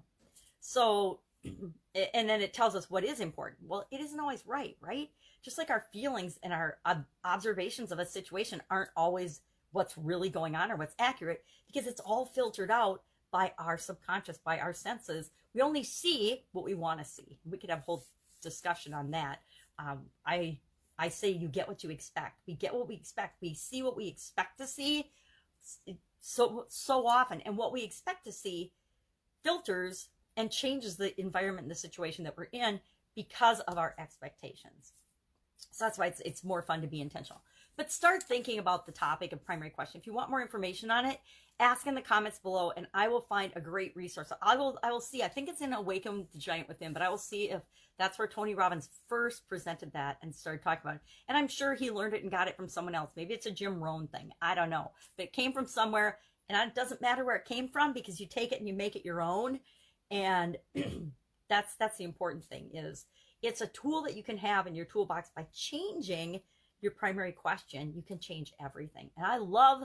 so 0.61 1.21
and 2.15 2.29
then 2.29 2.41
it 2.41 2.53
tells 2.53 2.75
us 2.75 2.91
what 2.91 3.05
is 3.05 3.21
important. 3.21 3.61
Well, 3.67 3.87
it 3.91 4.01
isn't 4.01 4.21
always 4.21 4.47
right, 4.47 4.77
right? 4.81 5.11
Just 5.43 5.59
like 5.59 5.71
our 5.71 5.85
feelings 5.93 6.39
and 6.43 6.53
our 6.53 6.79
observations 7.25 7.93
of 7.93 7.99
a 7.99 8.07
situation 8.07 8.63
aren't 8.71 8.91
always 8.97 9.41
what's 9.73 9.97
really 9.99 10.31
going 10.31 10.57
on 10.57 10.71
or 10.71 10.77
what's 10.77 10.95
accurate 10.99 11.45
because 11.67 11.87
it's 11.87 12.01
all 12.01 12.25
filtered 12.27 12.71
out 12.71 13.03
by 13.31 13.53
our 13.59 13.77
subconscious, 13.77 14.39
by 14.39 14.59
our 14.59 14.73
senses. 14.73 15.31
We 15.55 15.61
only 15.61 15.85
see 15.85 16.45
what 16.53 16.65
we 16.65 16.75
want 16.75 17.01
to 17.01 17.05
see. 17.05 17.39
We 17.49 17.59
could 17.59 17.71
have 17.71 17.81
a 17.81 17.83
whole 17.83 18.05
discussion 18.43 18.95
on 18.95 19.11
that. 19.11 19.41
Um, 19.79 20.07
I 20.27 20.59
I 20.99 21.09
say 21.09 21.31
you 21.31 21.49
get 21.49 21.69
what 21.69 21.85
you 21.85 21.91
expect. 21.91 22.41
We 22.47 22.55
get 22.55 22.75
what 22.75 22.89
we 22.89 22.97
expect. 22.97 23.41
We 23.41 23.55
see 23.55 23.83
what 23.83 23.97
we 23.97 24.09
expect 24.09 24.59
to 24.59 24.67
see 24.67 25.11
so 26.21 26.67
so 26.69 27.07
often, 27.07 27.41
and 27.43 27.57
what 27.57 27.73
we 27.73 27.83
expect 27.83 28.25
to 28.25 28.33
see 28.33 28.73
filters 29.45 30.09
and 30.37 30.51
changes 30.51 30.97
the 30.97 31.19
environment 31.21 31.69
the 31.69 31.75
situation 31.75 32.25
that 32.25 32.37
we're 32.37 32.45
in 32.53 32.81
because 33.15 33.61
of 33.61 33.79
our 33.79 33.95
expectations. 33.99 34.93
So 35.71 35.85
that's 35.85 35.99
why 35.99 36.07
it's, 36.07 36.21
it's 36.21 36.45
more 36.45 36.63
fun 36.63 36.81
to 36.83 36.87
be 36.87 37.01
intentional. 37.01 37.43
But 37.77 37.93
start 37.93 38.25
thinking 38.25 38.59
about 38.59 38.87
the 38.87 38.93
topic 38.93 39.33
of 39.33 39.45
primary 39.45 39.71
question. 39.71 40.01
If 40.01 40.07
you 40.07 40.13
want 40.13 40.31
more 40.31 40.43
information 40.43 40.91
on 40.91 41.07
it, 41.07 41.21
ask 41.61 41.87
in 41.87 41.95
the 41.95 42.03
comments 42.03 42.39
below 42.39 42.73
and 42.77 42.89
I 42.93 43.09
will 43.09 43.21
find 43.21 43.53
a 43.55 43.61
great 43.61 43.95
resource. 43.97 44.33
I 44.43 44.57
will 44.57 44.79
I 44.83 44.91
will 44.91 45.01
see. 45.01 45.23
I 45.23 45.29
think 45.29 45.49
it's 45.49 45.61
in 45.61 45.73
Awaken 45.73 46.27
the 46.33 46.39
Giant 46.39 46.69
Within, 46.69 46.93
but 46.93 47.03
I 47.03 47.09
will 47.09 47.19
see 47.19 47.51
if 47.51 47.63
that's 47.97 48.19
where 48.19 48.29
Tony 48.29 48.55
Robbins 48.55 48.91
first 49.09 49.49
presented 49.49 49.93
that 49.93 50.19
and 50.23 50.35
started 50.35 50.63
talking 50.63 50.83
about 50.83 50.97
it. 50.97 51.03
And 51.29 51.39
I'm 51.39 51.49
sure 51.49 51.75
he 51.75 51.91
learned 51.91 52.15
it 52.15 52.23
and 52.23 52.31
got 52.31 52.49
it 52.49 52.57
from 52.57 52.69
someone 52.69 52.95
else. 52.95 53.13
Maybe 53.17 53.35
it's 53.35 53.47
a 53.47 53.51
Jim 53.51 53.83
Rohn 53.83 54.09
thing. 54.09 54.31
I 54.43 54.55
don't 54.55 54.71
know. 54.71 54.91
But 55.17 55.27
it 55.27 55.33
came 55.33 55.53
from 55.53 55.67
somewhere 55.67 56.19
and 56.49 56.69
it 56.69 56.75
doesn't 56.75 57.01
matter 57.01 57.25
where 57.25 57.37
it 57.37 57.45
came 57.45 57.69
from 57.69 57.93
because 57.93 58.21
you 58.21 58.27
take 58.27 58.53
it 58.53 58.59
and 58.59 58.69
you 58.69 58.75
make 58.75 58.97
it 58.97 59.05
your 59.05 59.21
own 59.21 59.61
and 60.11 60.57
that's 61.49 61.75
that's 61.77 61.99
the 61.99 62.05
important 62.05 62.45
thing 62.45 62.71
is 62.73 63.07
it's 63.43 63.61
a 63.61 63.67
tool 63.69 64.03
that 64.03 64.17
you 64.17 64.23
can 64.23 64.37
have 64.39 64.67
in 64.67 64.75
your 64.75 64.85
toolbox 64.85 65.31
by 65.35 65.47
changing 65.55 66.41
your 66.81 66.93
primary 66.93 67.33
question 67.33 67.93
you 67.95 68.03
can 68.03 68.19
change 68.19 68.53
everything. 68.61 69.11
And 69.17 69.27
i 69.27 69.37
love 69.37 69.85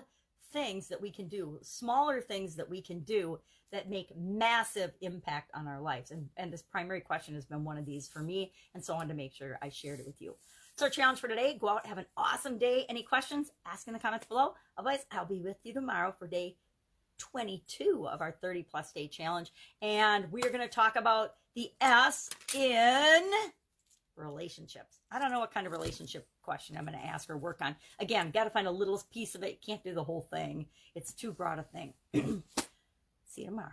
things 0.51 0.87
that 0.87 1.01
we 1.01 1.11
can 1.11 1.27
do 1.27 1.57
smaller 1.63 2.21
things 2.21 2.55
that 2.55 2.69
we 2.69 2.81
can 2.81 2.99
do 2.99 3.39
that 3.71 3.89
make 3.89 4.15
massive 4.15 4.91
impact 5.01 5.49
on 5.55 5.67
our 5.67 5.81
lives. 5.81 6.11
And, 6.11 6.29
and 6.37 6.53
this 6.53 6.61
primary 6.61 7.01
question 7.01 7.33
has 7.33 7.45
been 7.45 7.63
one 7.63 7.77
of 7.77 7.87
these 7.87 8.07
for 8.07 8.19
me 8.19 8.51
and 8.73 8.83
so 8.83 8.93
i 8.93 8.97
wanted 8.97 9.09
to 9.09 9.15
make 9.15 9.33
sure 9.33 9.57
i 9.61 9.69
shared 9.69 9.99
it 9.99 10.05
with 10.05 10.21
you. 10.21 10.35
So 10.75 10.85
our 10.85 10.91
challenge 10.91 11.19
for 11.19 11.27
today 11.27 11.57
go 11.59 11.69
out 11.69 11.85
have 11.85 11.97
an 11.97 12.05
awesome 12.17 12.57
day. 12.57 12.85
Any 12.89 13.03
questions? 13.03 13.51
Ask 13.65 13.87
in 13.87 13.93
the 13.93 13.99
comments 13.99 14.27
below. 14.27 14.53
Otherwise 14.77 15.05
i'll 15.11 15.25
be 15.25 15.41
with 15.41 15.57
you 15.63 15.73
tomorrow 15.73 16.13
for 16.17 16.27
day 16.27 16.57
22 17.17 18.07
of 18.11 18.21
our 18.21 18.31
30 18.31 18.63
plus 18.63 18.91
day 18.91 19.07
challenge. 19.07 19.51
And 19.81 20.31
we 20.31 20.43
are 20.43 20.49
going 20.49 20.61
to 20.61 20.67
talk 20.67 20.95
about 20.95 21.35
the 21.55 21.71
S 21.81 22.29
in 22.55 23.23
relationships. 24.15 24.99
I 25.11 25.19
don't 25.19 25.31
know 25.31 25.39
what 25.39 25.53
kind 25.53 25.65
of 25.65 25.73
relationship 25.73 26.27
question 26.41 26.77
I'm 26.77 26.85
going 26.85 26.97
to 26.97 27.05
ask 27.05 27.29
or 27.29 27.37
work 27.37 27.59
on. 27.61 27.75
Again, 27.99 28.31
got 28.31 28.43
to 28.45 28.49
find 28.49 28.67
a 28.67 28.71
little 28.71 29.01
piece 29.11 29.35
of 29.35 29.43
it. 29.43 29.61
Can't 29.65 29.83
do 29.83 29.93
the 29.93 30.03
whole 30.03 30.27
thing. 30.31 30.67
It's 30.95 31.13
too 31.13 31.31
broad 31.31 31.59
a 31.59 31.63
thing. 31.63 31.93
See 33.27 33.41
you 33.41 33.47
tomorrow. 33.47 33.71